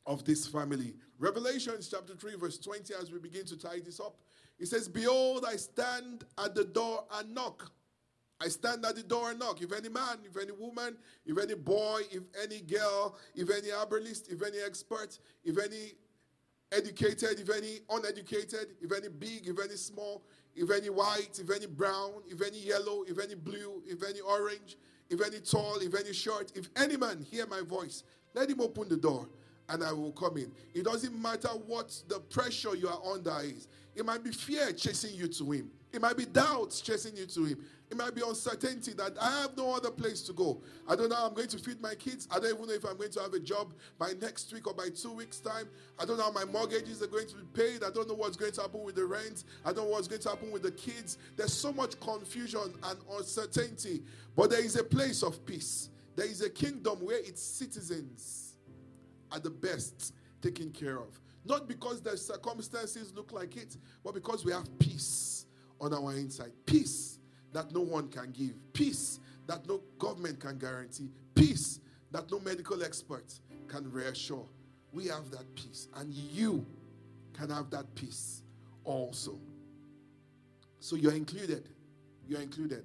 of 0.07 0.25
this 0.25 0.47
family. 0.47 0.95
Revelations 1.19 1.89
chapter 1.89 2.15
3, 2.15 2.37
verse 2.37 2.59
20, 2.59 2.95
as 3.01 3.11
we 3.11 3.19
begin 3.19 3.45
to 3.47 3.59
tie 3.59 3.81
this 3.85 4.01
up, 4.01 4.17
it 4.59 4.67
says, 4.67 4.89
Behold, 4.89 5.45
I 5.47 5.57
stand 5.57 6.25
at 6.39 6.55
the 6.55 6.65
door 6.65 7.05
and 7.15 7.35
knock. 7.35 7.73
I 8.41 8.49
stand 8.49 8.85
at 8.87 8.97
the 8.97 9.03
door 9.03 9.31
and 9.31 9.39
knock. 9.39 9.61
If 9.61 9.73
any 9.73 9.91
man, 9.91 10.19
if 10.25 10.37
any 10.41 10.53
woman, 10.53 10.97
if 11.27 11.39
any 11.39 11.55
boy, 11.55 12.03
if 12.11 12.23
any 12.43 12.61
girl, 12.61 13.17
if 13.35 13.51
any 13.51 13.71
herbalist, 13.71 14.31
if 14.31 14.43
any 14.43 14.59
expert, 14.59 15.19
if 15.45 15.59
any 15.59 15.93
educated, 16.73 17.39
if 17.39 17.51
any 17.51 17.81
uneducated, 17.91 18.77
if 18.81 18.93
any 18.93 19.09
big, 19.09 19.47
if 19.47 19.59
any 19.63 19.77
small, 19.77 20.23
if 20.55 20.71
any 20.71 20.89
white, 20.89 21.39
if 21.39 21.51
any 21.51 21.67
brown, 21.67 22.13
if 22.27 22.41
any 22.41 22.59
yellow, 22.61 23.05
if 23.07 23.19
any 23.19 23.35
blue, 23.35 23.83
if 23.87 24.03
any 24.03 24.21
orange, 24.21 24.77
if 25.11 25.21
any 25.21 25.41
tall, 25.41 25.77
if 25.81 25.95
any 25.95 26.13
short, 26.13 26.53
if 26.55 26.69
any 26.77 26.97
man 26.97 27.25
hear 27.31 27.47
my 27.47 27.61
voice, 27.61 28.05
let 28.35 28.49
him 28.49 28.61
open 28.61 28.89
the 28.89 28.97
door 28.97 29.29
and 29.69 29.85
I 29.85 29.93
will 29.93 30.13
come 30.13 30.37
in. 30.37 30.51
It 30.75 30.85
doesn't 30.85 31.21
matter 31.21 31.49
what 31.49 31.95
the 32.09 32.21
pressure 32.21 32.75
you 32.75 32.89
are 32.89 33.01
under 33.13 33.39
is. 33.43 33.69
It 33.95 34.05
might 34.05 34.25
be 34.25 34.31
fear 34.31 34.73
chasing 34.73 35.15
you 35.15 35.29
to 35.29 35.51
him. 35.51 35.71
It 35.93 36.01
might 36.01 36.17
be 36.17 36.25
doubts 36.25 36.81
chasing 36.81 37.17
you 37.17 37.27
to 37.27 37.45
him. 37.45 37.65
It 37.91 37.97
might 37.97 38.15
be 38.15 38.23
uncertainty 38.25 38.93
that 38.93 39.17
I 39.21 39.43
have 39.43 39.57
no 39.57 39.75
other 39.75 39.91
place 39.91 40.23
to 40.23 40.33
go. 40.33 40.63
I 40.89 40.95
don't 40.95 41.09
know 41.09 41.17
how 41.17 41.27
I'm 41.27 41.35
going 41.35 41.49
to 41.49 41.59
feed 41.59 41.81
my 41.81 41.97
kids. 41.97 42.29
I 42.31 42.39
don't 42.39 42.55
even 42.55 42.69
know 42.69 42.75
if 42.75 42.85
I'm 42.85 42.97
going 42.97 43.11
to 43.11 43.21
have 43.21 43.35
a 43.35 43.41
job 43.41 43.73
by 43.99 44.13
next 44.21 44.53
week 44.53 44.69
or 44.69 44.75
by 44.75 44.91
two 44.91 45.13
weeks' 45.13 45.41
time. 45.41 45.69
I 45.99 46.05
don't 46.05 46.17
know 46.17 46.23
how 46.23 46.31
my 46.31 46.45
mortgages 46.45 47.03
are 47.03 47.09
going 47.09 47.27
to 47.27 47.35
be 47.35 47.43
paid. 47.53 47.83
I 47.83 47.91
don't 47.91 48.07
know 48.07 48.15
what's 48.15 48.37
going 48.37 48.53
to 48.53 48.61
happen 48.61 48.85
with 48.85 48.95
the 48.95 49.05
rent. 49.05 49.43
I 49.65 49.73
don't 49.73 49.87
know 49.87 49.91
what's 49.91 50.07
going 50.07 50.23
to 50.23 50.29
happen 50.29 50.53
with 50.53 50.63
the 50.63 50.71
kids. 50.71 51.19
There's 51.37 51.53
so 51.53 51.73
much 51.73 51.99
confusion 51.99 52.73
and 52.85 52.99
uncertainty. 53.13 54.03
But 54.37 54.51
there 54.51 54.65
is 54.65 54.77
a 54.77 54.85
place 54.85 55.25
of 55.25 55.45
peace. 55.45 55.89
There 56.15 56.27
is 56.27 56.43
a 56.43 56.51
kingdom 56.51 57.05
where 57.05 57.19
its 57.19 57.43
citizens 57.43 58.55
are 59.33 59.41
the 59.41 59.51
best 59.51 60.15
taken 60.41 60.71
care 60.71 60.99
of. 60.99 61.21
Not 61.45 61.67
because 61.67 62.01
the 62.03 62.17
circumstances 62.17 63.13
look 63.17 63.33
like 63.33 63.57
it, 63.57 63.77
but 64.05 64.15
because 64.15 64.45
we 64.45 64.53
have 64.53 64.79
peace 64.79 65.40
on 65.81 65.95
our 65.95 66.13
inside. 66.13 66.53
Peace 66.67 67.19
that 67.53 67.73
no 67.73 67.81
one 67.81 68.09
can 68.09 68.31
give, 68.33 68.55
peace 68.73 69.21
that 69.47 69.67
no 69.67 69.81
government 69.99 70.39
can 70.39 70.59
guarantee, 70.59 71.11
peace 71.35 71.81
that 72.13 72.31
no 72.31 72.39
medical 72.41 72.83
expert 72.83 73.33
can 73.69 73.91
reassure. 73.91 74.47
We 74.93 75.07
have 75.07 75.31
that 75.31 75.55
peace, 75.55 75.89
and 75.97 76.13
you 76.13 76.67
can 77.33 77.51
have 77.51 77.71
that 77.71 77.95
peace 77.95 78.43
also. 78.85 79.39
So 80.81 80.97
you're 80.97 81.15
included. 81.15 81.69
You're 82.27 82.41
included. 82.41 82.85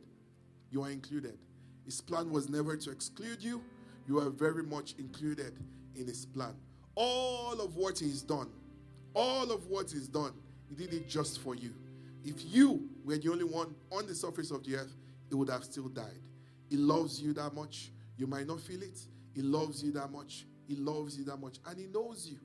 You 0.71 0.83
are 0.83 0.91
included. 0.91 1.37
His 1.85 2.01
plan 2.01 2.31
was 2.31 2.49
never 2.49 2.75
to 2.75 2.91
exclude 2.91 3.43
you. 3.43 3.63
You 4.07 4.19
are 4.19 4.29
very 4.29 4.63
much 4.63 4.95
included 4.97 5.57
in 5.95 6.07
his 6.07 6.25
plan. 6.25 6.53
All 6.95 7.59
of 7.61 7.75
what 7.75 7.99
he's 7.99 8.21
done, 8.21 8.49
all 9.13 9.51
of 9.51 9.67
what 9.67 9.91
he's 9.91 10.07
done, 10.07 10.33
he 10.69 10.75
did 10.75 10.93
it 10.93 11.07
just 11.07 11.39
for 11.41 11.55
you. 11.55 11.73
If 12.26 12.43
you 12.53 12.89
were 13.05 13.17
the 13.17 13.32
only 13.32 13.43
one 13.43 13.76
on 13.91 14.07
the 14.07 14.15
surface 14.15 14.51
of 14.51 14.63
the 14.65 14.78
earth, 14.78 14.95
it 15.30 15.36
would 15.36 15.49
have 15.49 15.63
still 15.63 15.88
died. 15.88 16.21
He 16.69 16.78
loves 16.78 17.21
you 17.21 17.34
that 17.34 17.53
much. 17.53 17.91
You 18.17 18.28
might 18.28 18.47
not 18.47 18.59
feel 18.59 18.82
it. 18.82 18.99
He 19.34 19.41
loves 19.41 19.84
you 19.84 19.91
that 19.91 20.11
much. 20.11 20.45
He 20.67 20.76
loves 20.76 21.17
you 21.17 21.23
that 21.26 21.38
much. 21.38 21.59
And 21.67 21.78
He 21.78 21.86
knows 21.86 22.28
you. 22.28 22.38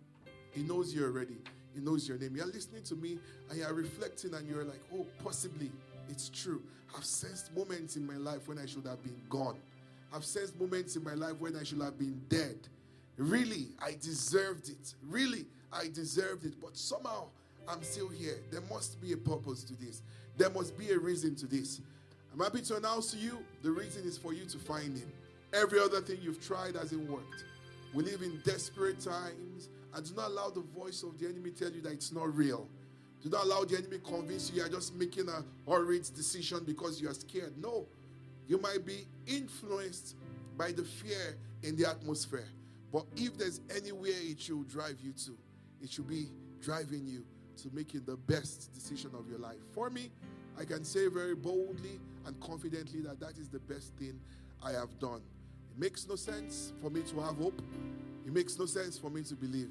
He 0.53 0.62
knows 0.62 0.93
you 0.95 1.05
already. 1.05 1.39
He 1.74 1.81
knows 1.81 2.07
your 2.07 2.18
name. 2.18 2.37
You're 2.37 2.47
listening 2.47 2.83
to 2.85 2.97
me 2.97 3.18
and 3.49 3.59
you're 3.59 3.72
reflecting 3.72 4.35
and 4.35 4.47
you're 4.47 4.64
like, 4.64 4.81
oh, 4.95 5.07
possibly 5.22 5.70
it's 6.09 6.28
true. 6.28 6.62
I've 6.97 7.05
sensed 7.05 7.55
moments 7.57 7.97
in 7.97 8.07
my 8.07 8.16
life 8.16 8.49
when 8.49 8.59
I 8.59 8.66
should 8.66 8.87
have 8.87 9.03
been 9.03 9.20
gone. 9.28 9.57
I've 10.12 10.24
sensed 10.24 10.59
moments 10.59 10.97
in 10.97 11.05
my 11.05 11.14
life 11.14 11.37
when 11.39 11.57
I 11.57 11.62
should 11.62 11.81
have 11.81 11.97
been 11.97 12.20
dead. 12.28 12.59
Really, 13.16 13.68
I 13.81 13.93
deserved 13.93 14.68
it. 14.68 14.95
Really, 15.09 15.47
I 15.72 15.85
deserved 15.87 16.45
it. 16.45 16.61
But 16.61 16.76
somehow 16.76 17.28
I'm 17.71 17.83
still 17.85 18.09
here. 18.09 18.39
There 18.51 18.62
must 18.62 19.01
be 19.01 19.12
a 19.12 19.16
purpose 19.16 19.62
to 19.64 19.75
this. 19.75 20.03
There 20.37 20.51
must 20.51 20.77
be 20.77 20.91
a 20.91 20.99
reason 20.99 21.37
to 21.37 21.47
this. 21.47 21.81
I'm 22.33 22.41
happy 22.41 22.62
to 22.62 22.77
announce 22.77 23.12
to 23.12 23.16
you 23.16 23.39
the 23.62 23.71
reason 23.71 24.05
is 24.05 24.18
for 24.18 24.33
you 24.33 24.45
to 24.47 24.59
find 24.59 24.97
Him. 24.97 25.11
Every 25.53 25.79
other 25.79 26.01
thing 26.01 26.18
you've 26.21 26.45
tried 26.45 26.77
hasn't 26.77 27.09
worked. 27.09 27.45
We 27.95 28.05
live 28.05 28.23
in 28.23 28.41
desperate 28.45 29.01
times, 29.01 29.68
and 29.95 30.07
do 30.07 30.14
not 30.14 30.29
allow 30.29 30.51
the 30.51 30.61
voice 30.61 31.03
of 31.03 31.18
the 31.18 31.27
enemy 31.27 31.51
tell 31.51 31.71
you 31.71 31.81
that 31.83 31.93
it's 31.93 32.12
not 32.12 32.35
real. 32.35 32.68
Do 33.23 33.29
not 33.29 33.45
allow 33.45 33.64
the 33.64 33.77
enemy 33.77 33.99
convince 34.05 34.51
you 34.51 34.59
you 34.59 34.66
are 34.66 34.68
just 34.68 34.95
making 34.95 35.29
a 35.29 35.45
hurried 35.71 36.09
decision 36.14 36.61
because 36.64 37.01
you 37.01 37.09
are 37.09 37.14
scared. 37.14 37.55
No, 37.61 37.87
you 38.49 38.61
might 38.61 38.85
be 38.87 39.07
influenced 39.27 40.16
by 40.57 40.73
the 40.73 40.85
fear 40.85 41.37
in 41.62 41.77
the 41.77 41.89
atmosphere. 41.89 42.49
But 42.93 43.05
if 43.16 43.37
there's 43.37 43.61
anywhere 43.77 44.12
it 44.14 44.41
should 44.41 44.68
drive 44.68 44.99
you 45.03 45.12
to, 45.12 45.37
it 45.83 45.91
should 45.91 46.09
be 46.09 46.29
driving 46.61 47.07
you 47.07 47.25
to 47.59 47.68
making 47.72 48.05
the 48.07 48.16
best 48.16 48.72
decision 48.72 49.11
of 49.18 49.28
your 49.28 49.38
life. 49.38 49.59
For 49.72 49.90
me, 49.90 50.11
I 50.59 50.64
can 50.64 50.84
say 50.84 51.09
very 51.09 51.34
boldly 51.34 52.01
and 52.26 52.38
confidently 52.40 53.01
that 53.03 53.20
that 53.20 53.38
is 53.38 53.48
the 53.48 53.61
best 53.61 53.94
thing 53.94 54.20
I 54.62 54.72
have 54.72 54.98
done. 54.98 55.22
It 55.72 55.80
makes 55.80 56.07
no 56.09 56.16
sense 56.16 56.72
for 56.80 56.90
me 56.90 57.03
to 57.03 57.20
have 57.20 57.36
hope. 57.36 57.61
It 58.26 58.32
makes 58.32 58.59
no 58.59 58.66
sense 58.66 58.98
for 58.98 59.11
me 59.11 59.22
to 59.22 59.34
believe. 59.34 59.70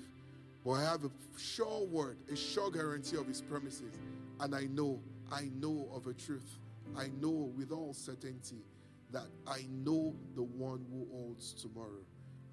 But 0.65 0.71
I 0.71 0.83
have 0.83 1.05
a 1.05 1.11
sure 1.37 1.85
word, 1.85 2.17
a 2.31 2.35
sure 2.35 2.71
guarantee 2.71 3.17
of 3.17 3.27
his 3.27 3.41
promises. 3.41 3.93
And 4.39 4.55
I 4.55 4.65
know, 4.65 4.99
I 5.31 5.49
know 5.59 5.87
of 5.93 6.07
a 6.07 6.13
truth. 6.13 6.57
I 6.97 7.07
know 7.21 7.51
with 7.55 7.71
all 7.71 7.93
certainty 7.93 8.63
that 9.11 9.25
I 9.47 9.65
know 9.69 10.15
the 10.35 10.43
one 10.43 10.85
who 10.91 11.07
holds 11.15 11.53
tomorrow. 11.53 12.03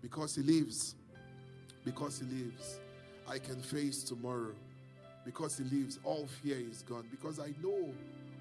Because 0.02 0.36
he 0.36 0.42
lives. 0.42 0.94
Because 1.84 2.20
he 2.20 2.26
lives. 2.26 2.80
I 3.28 3.38
can 3.38 3.60
face 3.60 4.02
tomorrow 4.02 4.54
because 5.26 5.58
he 5.58 5.64
lives, 5.64 5.98
all 6.04 6.26
fear 6.42 6.56
is 6.56 6.82
gone. 6.82 7.04
Because 7.10 7.40
I 7.40 7.52
know 7.60 7.92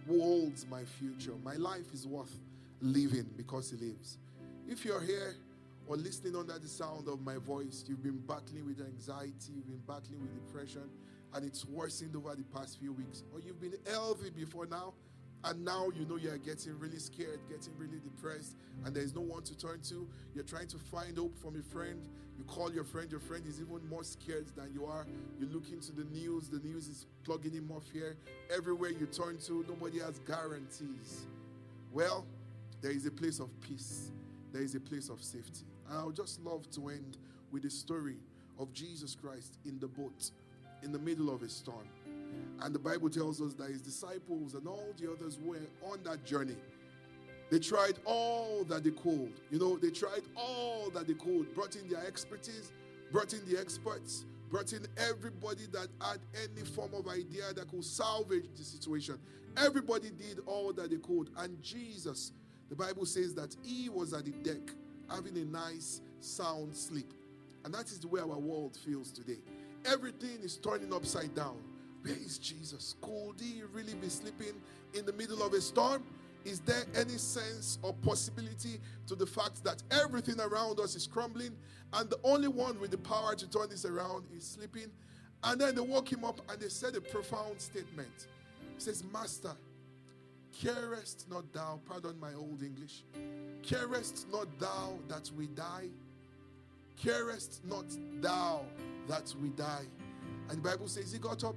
who 0.07 0.21
holds 0.21 0.67
my 0.69 0.83
future. 0.83 1.33
My 1.43 1.55
life 1.55 1.91
is 1.93 2.07
worth 2.07 2.39
living 2.79 3.25
because 3.35 3.71
he 3.71 3.77
lives. 3.77 4.19
If 4.69 4.85
you're 4.85 5.01
here 5.01 5.35
or 5.87 5.97
listening 5.97 6.35
under 6.35 6.57
the 6.59 6.67
sound 6.67 7.07
of 7.07 7.21
my 7.21 7.37
voice, 7.37 7.83
you've 7.87 8.03
been 8.03 8.21
battling 8.27 8.67
with 8.67 8.81
anxiety, 8.81 9.53
you've 9.55 9.67
been 9.67 9.81
battling 9.87 10.21
with 10.21 10.47
depression, 10.47 10.83
and 11.33 11.43
it's 11.43 11.65
worsened 11.65 12.15
over 12.15 12.35
the 12.35 12.43
past 12.43 12.79
few 12.79 12.93
weeks, 12.93 13.23
or 13.33 13.39
you've 13.39 13.59
been 13.59 13.73
healthy 13.89 14.29
before 14.29 14.67
now, 14.67 14.93
and 15.45 15.63
now 15.63 15.89
you 15.95 16.05
know 16.05 16.17
you're 16.17 16.37
getting 16.37 16.77
really 16.79 16.97
scared, 16.97 17.39
getting 17.47 17.73
really 17.77 17.99
depressed, 17.99 18.55
and 18.83 18.95
there's 18.95 19.13
no 19.13 19.21
one 19.21 19.43
to 19.43 19.57
turn 19.57 19.79
to. 19.89 20.07
You're 20.33 20.43
trying 20.43 20.67
to 20.67 20.77
find 20.77 21.17
hope 21.17 21.37
from 21.37 21.55
a 21.59 21.63
friend. 21.63 22.07
You 22.37 22.43
call 22.45 22.73
your 22.73 22.83
friend, 22.83 23.09
your 23.11 23.19
friend 23.19 23.45
is 23.47 23.61
even 23.61 23.87
more 23.87 24.03
scared 24.03 24.47
than 24.55 24.73
you 24.73 24.85
are. 24.85 25.05
You 25.39 25.47
look 25.47 25.71
into 25.71 25.91
the 25.91 26.03
news, 26.05 26.49
the 26.49 26.59
news 26.59 26.87
is 26.87 27.05
plugging 27.23 27.53
in 27.55 27.65
more 27.67 27.81
fear. 27.81 28.17
Everywhere 28.53 28.89
you 28.89 29.05
turn 29.05 29.37
to, 29.45 29.63
nobody 29.69 29.99
has 29.99 30.19
guarantees. 30.19 31.27
Well, 31.93 32.25
there 32.81 32.91
is 32.91 33.05
a 33.05 33.11
place 33.11 33.39
of 33.39 33.49
peace, 33.61 34.11
there 34.51 34.63
is 34.63 34.75
a 34.75 34.79
place 34.79 35.09
of 35.09 35.21
safety. 35.23 35.65
And 35.89 35.99
I 35.99 36.03
would 36.03 36.15
just 36.15 36.41
love 36.41 36.69
to 36.71 36.89
end 36.89 37.17
with 37.51 37.63
the 37.63 37.69
story 37.69 38.17
of 38.57 38.73
Jesus 38.73 39.15
Christ 39.15 39.59
in 39.65 39.79
the 39.79 39.87
boat 39.87 40.31
in 40.83 40.91
the 40.91 40.99
middle 40.99 41.29
of 41.33 41.41
a 41.41 41.49
storm. 41.49 41.87
And 42.61 42.73
the 42.73 42.79
Bible 42.79 43.09
tells 43.09 43.41
us 43.41 43.53
that 43.55 43.69
his 43.69 43.81
disciples 43.81 44.53
and 44.53 44.67
all 44.67 44.93
the 44.97 45.11
others 45.11 45.37
were 45.43 45.59
on 45.83 45.99
that 46.03 46.25
journey. 46.25 46.55
They 47.51 47.59
tried 47.59 47.99
all 48.05 48.63
that 48.65 48.83
they 48.83 48.91
could. 48.91 49.33
You 49.51 49.59
know, 49.59 49.77
they 49.77 49.91
tried 49.91 50.23
all 50.35 50.89
that 50.91 51.07
they 51.07 51.13
could, 51.13 51.53
brought 51.53 51.75
in 51.75 51.87
their 51.89 52.05
expertise, 52.05 52.71
brought 53.11 53.33
in 53.33 53.45
the 53.45 53.59
experts, 53.59 54.25
brought 54.49 54.73
in 54.73 54.85
everybody 54.97 55.65
that 55.71 55.87
had 56.01 56.19
any 56.33 56.65
form 56.65 56.93
of 56.93 57.07
idea 57.07 57.53
that 57.53 57.69
could 57.69 57.85
salvage 57.85 58.45
the 58.55 58.63
situation. 58.63 59.19
Everybody 59.57 60.09
did 60.09 60.39
all 60.47 60.73
that 60.73 60.89
they 60.89 60.97
could. 60.97 61.29
And 61.37 61.61
Jesus, 61.61 62.31
the 62.69 62.75
Bible 62.75 63.05
says 63.05 63.35
that 63.35 63.55
he 63.63 63.89
was 63.89 64.13
at 64.13 64.25
the 64.25 64.31
deck 64.31 64.75
having 65.09 65.37
a 65.37 65.45
nice, 65.45 66.01
sound 66.19 66.75
sleep. 66.75 67.13
And 67.63 67.73
that 67.73 67.85
is 67.85 67.99
the 67.99 68.07
way 68.07 68.21
our 68.21 68.27
world 68.27 68.75
feels 68.75 69.11
today. 69.11 69.39
Everything 69.85 70.39
is 70.43 70.57
turning 70.57 70.93
upside 70.93 71.35
down. 71.35 71.57
Where 72.05 72.15
is 72.15 72.37
Jesus? 72.37 72.95
Could 73.01 73.41
he 73.41 73.63
really 73.73 73.95
be 73.95 74.09
sleeping 74.09 74.61
in 74.93 75.07
the 75.07 75.13
middle 75.13 75.41
of 75.41 75.53
a 75.53 75.61
storm? 75.61 76.03
Is 76.43 76.59
there 76.59 76.83
any 76.93 77.17
sense 77.17 77.79
or 77.81 77.93
possibility 77.93 78.79
to 79.07 79.15
the 79.15 79.25
fact 79.25 79.63
that 79.63 79.81
everything 79.89 80.39
around 80.39 80.79
us 80.79 80.95
is 80.95 81.07
crumbling 81.07 81.57
and 81.93 82.07
the 82.07 82.19
only 82.23 82.47
one 82.47 82.79
with 82.79 82.91
the 82.91 82.99
power 82.99 83.33
to 83.33 83.49
turn 83.49 83.69
this 83.69 83.85
around 83.85 84.25
is 84.37 84.45
sleeping? 84.45 84.91
And 85.43 85.59
then 85.59 85.73
they 85.73 85.81
woke 85.81 86.11
him 86.11 86.23
up 86.23 86.39
and 86.47 86.61
they 86.61 86.69
said 86.69 86.95
a 86.95 87.01
profound 87.01 87.59
statement. 87.59 88.27
He 88.75 88.79
says, 88.81 89.03
Master, 89.11 89.53
carest 90.53 91.25
not 91.27 91.51
thou, 91.53 91.79
pardon 91.87 92.19
my 92.19 92.35
old 92.35 92.61
English, 92.61 93.03
carest 93.63 94.27
not 94.31 94.47
thou 94.59 94.99
that 95.07 95.31
we 95.35 95.47
die? 95.47 95.89
Carest 96.97 97.61
not 97.65 97.85
thou 98.21 98.63
that 99.07 99.33
we 99.41 99.49
die? 99.49 99.85
And 100.49 100.63
the 100.63 100.69
Bible 100.69 100.87
says 100.87 101.11
he 101.11 101.17
got 101.17 101.43
up, 101.43 101.55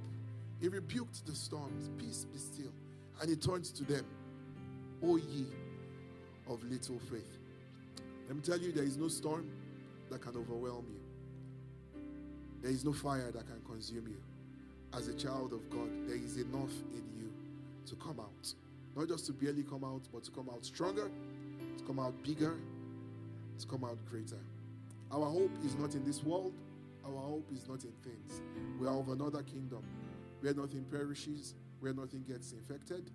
he 0.59 0.67
rebuked 0.67 1.25
the 1.25 1.35
storms, 1.35 1.89
peace 1.97 2.25
be 2.31 2.37
still, 2.37 2.73
and 3.21 3.29
he 3.29 3.35
turned 3.35 3.65
to 3.65 3.83
them, 3.83 4.05
O 5.03 5.15
ye 5.15 5.45
of 6.49 6.63
little 6.63 6.99
faith. 6.99 7.37
Let 8.27 8.35
me 8.35 8.41
tell 8.41 8.59
you, 8.59 8.71
there 8.71 8.83
is 8.83 8.97
no 8.97 9.07
storm 9.07 9.49
that 10.09 10.21
can 10.21 10.35
overwhelm 10.35 10.85
you. 10.89 12.01
There 12.61 12.71
is 12.71 12.83
no 12.83 12.91
fire 12.91 13.31
that 13.31 13.47
can 13.47 13.61
consume 13.65 14.07
you. 14.07 14.17
As 14.93 15.07
a 15.07 15.13
child 15.13 15.53
of 15.53 15.69
God, 15.69 15.89
there 16.07 16.17
is 16.17 16.37
enough 16.37 16.73
in 16.93 17.03
you 17.17 17.31
to 17.85 17.95
come 17.95 18.19
out. 18.19 18.53
Not 18.95 19.07
just 19.07 19.27
to 19.27 19.33
barely 19.33 19.63
come 19.63 19.83
out, 19.83 20.01
but 20.11 20.23
to 20.23 20.31
come 20.31 20.49
out 20.49 20.65
stronger, 20.65 21.09
to 21.77 21.83
come 21.85 21.99
out 21.99 22.21
bigger, 22.23 22.55
to 23.59 23.67
come 23.67 23.83
out 23.83 23.97
greater. 24.09 24.39
Our 25.11 25.25
hope 25.25 25.51
is 25.63 25.75
not 25.75 25.93
in 25.95 26.03
this 26.05 26.23
world, 26.23 26.53
our 27.05 27.21
hope 27.21 27.47
is 27.53 27.67
not 27.67 27.83
in 27.83 27.93
things. 28.03 28.41
We 28.79 28.87
are 28.87 28.99
of 28.99 29.09
another 29.09 29.41
kingdom 29.43 29.83
where 30.41 30.53
nothing 30.53 30.85
perishes, 30.91 31.55
where 31.79 31.93
nothing 31.93 32.23
gets 32.27 32.53
infected, 32.53 33.09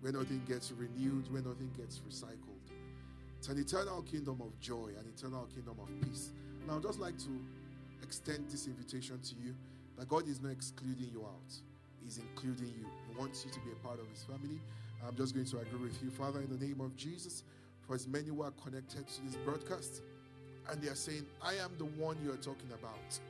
where 0.00 0.12
nothing 0.12 0.42
gets 0.46 0.72
renewed, 0.72 1.30
where 1.32 1.42
nothing 1.42 1.70
gets 1.76 2.00
recycled. 2.00 2.54
It's 3.38 3.48
an 3.48 3.58
eternal 3.58 4.02
kingdom 4.02 4.40
of 4.40 4.58
joy, 4.60 4.88
an 4.98 5.06
eternal 5.14 5.46
kingdom 5.54 5.76
of 5.80 5.88
peace. 6.00 6.30
Now, 6.66 6.76
I'd 6.76 6.82
just 6.82 7.00
like 7.00 7.18
to 7.18 7.40
extend 8.02 8.48
this 8.50 8.66
invitation 8.66 9.20
to 9.20 9.34
you 9.34 9.54
that 9.98 10.08
God 10.08 10.28
is 10.28 10.40
not 10.40 10.52
excluding 10.52 11.10
you 11.12 11.22
out, 11.24 11.54
He's 12.02 12.18
including 12.18 12.72
you. 12.78 12.86
He 13.08 13.18
wants 13.18 13.44
you 13.44 13.50
to 13.50 13.60
be 13.60 13.70
a 13.72 13.86
part 13.86 14.00
of 14.00 14.08
His 14.08 14.22
family. 14.22 14.60
I'm 15.06 15.14
just 15.16 15.34
going 15.34 15.46
to 15.46 15.58
agree 15.58 15.88
with 15.88 16.02
you, 16.02 16.10
Father, 16.10 16.40
in 16.40 16.48
the 16.48 16.64
name 16.64 16.80
of 16.80 16.96
Jesus, 16.96 17.44
for 17.86 17.94
as 17.94 18.08
many 18.08 18.28
who 18.28 18.42
are 18.42 18.52
connected 18.62 19.06
to 19.06 19.22
this 19.22 19.36
broadcast, 19.44 20.02
and 20.70 20.80
they 20.80 20.88
are 20.88 20.94
saying, 20.94 21.26
I 21.42 21.54
am 21.54 21.72
the 21.76 21.84
one 21.84 22.16
you 22.24 22.32
are 22.32 22.38
talking 22.38 22.70
about. 22.72 23.20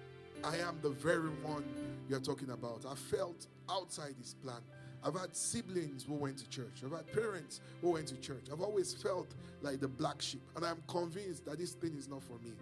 I 0.45 0.57
am 0.59 0.79
the 0.83 0.91
very 0.91 1.31
one 1.43 1.65
you're 2.09 2.21
talking 2.21 2.51
about. 2.51 2.85
I 2.89 2.95
felt 2.95 3.47
outside 3.71 4.15
this 4.19 4.35
plan. 4.35 4.61
I've 5.03 5.19
had 5.19 5.35
siblings 5.35 6.05
who 6.05 6.15
went 6.15 6.39
to 6.39 6.49
church. 6.49 6.83
I've 6.85 6.93
had 6.93 7.11
parents 7.13 7.61
who 7.81 7.91
went 7.91 8.09
to 8.09 8.17
church. 8.17 8.47
I've 8.53 8.61
always 8.61 8.93
felt 8.95 9.29
like 9.63 9.81
the 9.81 9.89
black 9.89 10.21
sheep. 10.21 10.43
And 10.57 10.65
I'm 10.65 10.83
convinced 10.87 11.45
that 11.47 11.59
this 11.59 11.73
thing 11.73 11.95
is 11.97 12.09
not 12.09 12.23
for 12.23 12.39
me. 12.45 12.53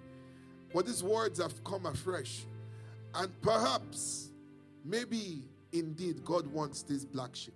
But 0.72 0.86
these 0.86 1.02
words 1.02 1.40
have 1.40 1.62
come 1.64 1.86
afresh. 1.86 2.44
And 3.14 3.40
perhaps, 3.42 4.30
maybe 4.84 5.42
indeed 5.72 6.24
God 6.24 6.46
wants 6.46 6.82
this 6.82 7.04
black 7.04 7.34
sheep. 7.34 7.54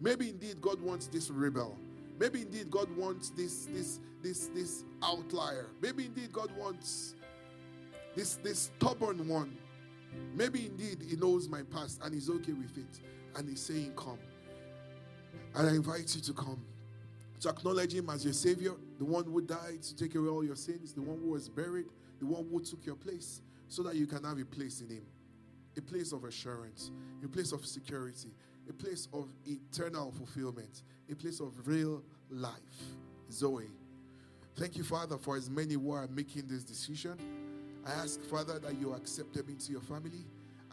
Maybe 0.00 0.30
indeed 0.30 0.60
God 0.60 0.80
wants 0.80 1.06
this 1.06 1.30
rebel. 1.30 1.78
Maybe 2.18 2.42
indeed 2.42 2.70
God 2.70 2.94
wants 2.96 3.30
this 3.30 3.66
this 3.66 4.00
this 4.22 4.48
this 4.48 4.84
outlier. 5.02 5.68
Maybe 5.80 6.06
indeed 6.06 6.32
God 6.32 6.50
wants 6.58 7.14
this 8.14 8.36
this 8.36 8.70
stubborn 8.76 9.26
one. 9.28 9.56
Maybe 10.34 10.66
indeed 10.66 11.04
he 11.08 11.16
knows 11.16 11.48
my 11.48 11.62
past 11.62 12.00
and 12.02 12.12
he's 12.12 12.28
okay 12.28 12.52
with 12.52 12.76
it. 12.76 13.00
And 13.36 13.48
he's 13.48 13.60
saying, 13.60 13.92
Come. 13.96 14.18
And 15.54 15.68
I 15.68 15.70
invite 15.72 16.14
you 16.14 16.20
to 16.20 16.32
come. 16.32 16.60
To 17.40 17.48
acknowledge 17.48 17.94
him 17.94 18.10
as 18.10 18.24
your 18.24 18.34
savior, 18.34 18.74
the 18.98 19.04
one 19.04 19.24
who 19.24 19.40
died 19.40 19.82
to 19.82 19.96
take 19.96 20.14
away 20.14 20.28
all 20.28 20.44
your 20.44 20.56
sins, 20.56 20.92
the 20.92 21.00
one 21.00 21.18
who 21.20 21.30
was 21.30 21.48
buried, 21.48 21.86
the 22.18 22.26
one 22.26 22.46
who 22.50 22.60
took 22.60 22.84
your 22.84 22.96
place, 22.96 23.40
so 23.68 23.82
that 23.84 23.96
you 23.96 24.06
can 24.06 24.24
have 24.24 24.38
a 24.38 24.44
place 24.44 24.82
in 24.82 24.90
him. 24.90 25.06
A 25.78 25.80
place 25.80 26.12
of 26.12 26.24
assurance, 26.24 26.90
a 27.24 27.28
place 27.28 27.52
of 27.52 27.64
security, 27.64 28.34
a 28.68 28.72
place 28.72 29.08
of 29.14 29.28
eternal 29.46 30.12
fulfillment, 30.12 30.82
a 31.10 31.14
place 31.14 31.40
of 31.40 31.52
real 31.66 32.02
life. 32.30 32.52
Zoe. 33.30 33.70
Thank 34.56 34.76
you, 34.76 34.84
Father, 34.84 35.16
for 35.16 35.36
as 35.36 35.48
many 35.48 35.74
who 35.74 35.92
are 35.92 36.08
making 36.08 36.46
this 36.46 36.64
decision. 36.64 37.16
I 37.86 37.92
ask, 37.92 38.22
Father, 38.24 38.58
that 38.58 38.78
you 38.78 38.92
accept 38.92 39.34
them 39.34 39.46
into 39.48 39.72
your 39.72 39.80
family 39.80 40.24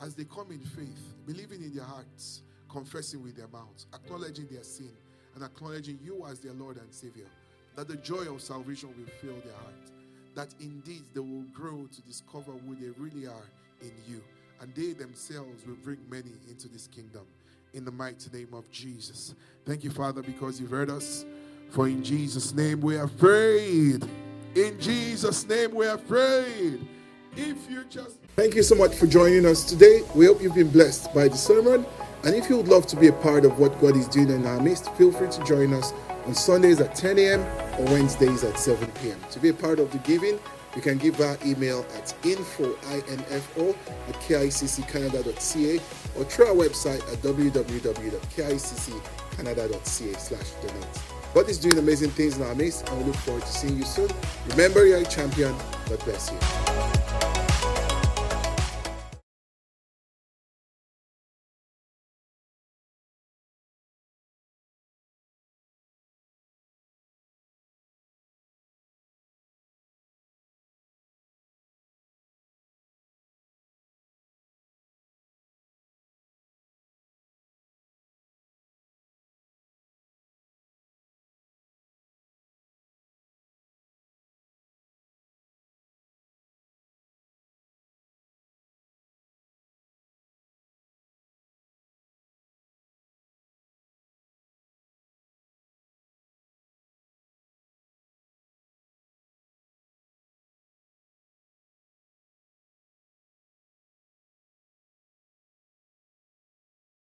as 0.01 0.13
they 0.13 0.25
come 0.25 0.51
in 0.51 0.59
faith, 0.59 1.13
believing 1.25 1.63
in 1.63 1.73
their 1.73 1.85
hearts, 1.85 2.43
confessing 2.69 3.23
with 3.23 3.35
their 3.35 3.47
mouths, 3.47 3.87
acknowledging 3.93 4.47
their 4.47 4.63
sin, 4.63 4.91
and 5.35 5.43
acknowledging 5.43 5.99
you 6.03 6.25
as 6.29 6.39
their 6.39 6.53
Lord 6.53 6.77
and 6.77 6.93
Savior. 6.93 7.27
That 7.75 7.87
the 7.87 7.97
joy 7.97 8.33
of 8.33 8.41
salvation 8.41 8.89
will 8.89 9.11
fill 9.21 9.39
their 9.43 9.53
heart. 9.53 9.91
That 10.35 10.53
indeed 10.59 11.03
they 11.13 11.19
will 11.19 11.45
grow 11.53 11.87
to 11.91 12.01
discover 12.01 12.51
who 12.51 12.75
they 12.75 12.89
really 12.97 13.27
are 13.27 13.49
in 13.81 13.91
you. 14.07 14.21
And 14.61 14.73
they 14.75 14.93
themselves 14.93 15.65
will 15.65 15.75
bring 15.75 15.99
many 16.09 16.31
into 16.49 16.67
this 16.67 16.87
kingdom. 16.87 17.25
In 17.73 17.85
the 17.85 17.91
mighty 17.91 18.29
name 18.35 18.53
of 18.53 18.69
Jesus. 18.71 19.35
Thank 19.65 19.83
you, 19.83 19.91
Father, 19.91 20.21
because 20.21 20.59
you've 20.59 20.71
heard 20.71 20.89
us. 20.89 21.25
For 21.69 21.87
in 21.87 22.03
Jesus' 22.03 22.53
name 22.53 22.81
we 22.81 22.95
have 22.95 23.15
prayed. 23.17 24.07
In 24.55 24.79
Jesus' 24.79 25.47
name 25.47 25.75
we 25.75 25.85
have 25.85 26.07
prayed. 26.07 26.87
If 27.37 27.69
you 27.69 27.83
just 27.83 28.17
Thank 28.35 28.55
you 28.55 28.63
so 28.63 28.73
much 28.73 28.95
for 28.95 29.05
joining 29.05 29.45
us 29.45 29.63
today. 29.63 30.01
We 30.15 30.25
hope 30.25 30.41
you've 30.41 30.55
been 30.55 30.71
blessed 30.71 31.13
by 31.13 31.27
the 31.27 31.37
sermon. 31.37 31.85
And 32.23 32.33
if 32.35 32.49
you 32.49 32.57
would 32.57 32.67
love 32.67 32.87
to 32.87 32.95
be 32.95 33.05
a 33.07 33.13
part 33.13 33.45
of 33.45 33.59
what 33.59 33.79
God 33.79 33.95
is 33.95 34.07
doing 34.07 34.31
in 34.31 34.43
our 34.47 34.59
midst, 34.59 34.91
feel 34.95 35.11
free 35.11 35.29
to 35.29 35.43
join 35.43 35.71
us 35.73 35.93
on 36.25 36.33
Sundays 36.33 36.81
at 36.81 36.95
10 36.95 37.19
a.m. 37.19 37.41
or 37.79 37.85
Wednesdays 37.85 38.43
at 38.43 38.57
7 38.57 38.89
p.m. 39.01 39.19
To 39.31 39.39
be 39.39 39.49
a 39.49 39.53
part 39.53 39.77
of 39.77 39.91
the 39.91 39.99
giving, 39.99 40.39
you 40.75 40.81
can 40.81 40.97
give 40.97 41.21
our 41.21 41.37
email 41.45 41.85
at 41.95 42.11
info, 42.25 42.75
I-N-F-O, 42.89 43.69
at 43.69 44.15
kicccanada.ca 44.15 45.79
or 46.15 46.23
through 46.25 46.47
our 46.47 46.55
website 46.55 47.01
at 47.11 47.21
www.kicccanada.ca 47.21 50.13
slash 50.13 50.51
donate. 50.61 50.87
God 51.33 51.49
is 51.49 51.57
doing 51.59 51.77
amazing 51.77 52.09
things 52.11 52.37
in 52.37 52.43
our 52.43 52.55
midst 52.55 52.87
and 52.89 52.97
we 52.97 53.03
look 53.05 53.15
forward 53.17 53.43
to 53.43 53.51
seeing 53.51 53.77
you 53.77 53.85
soon. 53.85 54.09
Remember, 54.49 54.85
you're 54.85 54.99
a 54.99 55.05
champion. 55.05 55.53
God 55.87 55.99
bless 56.05 56.31
you. 56.31 57.26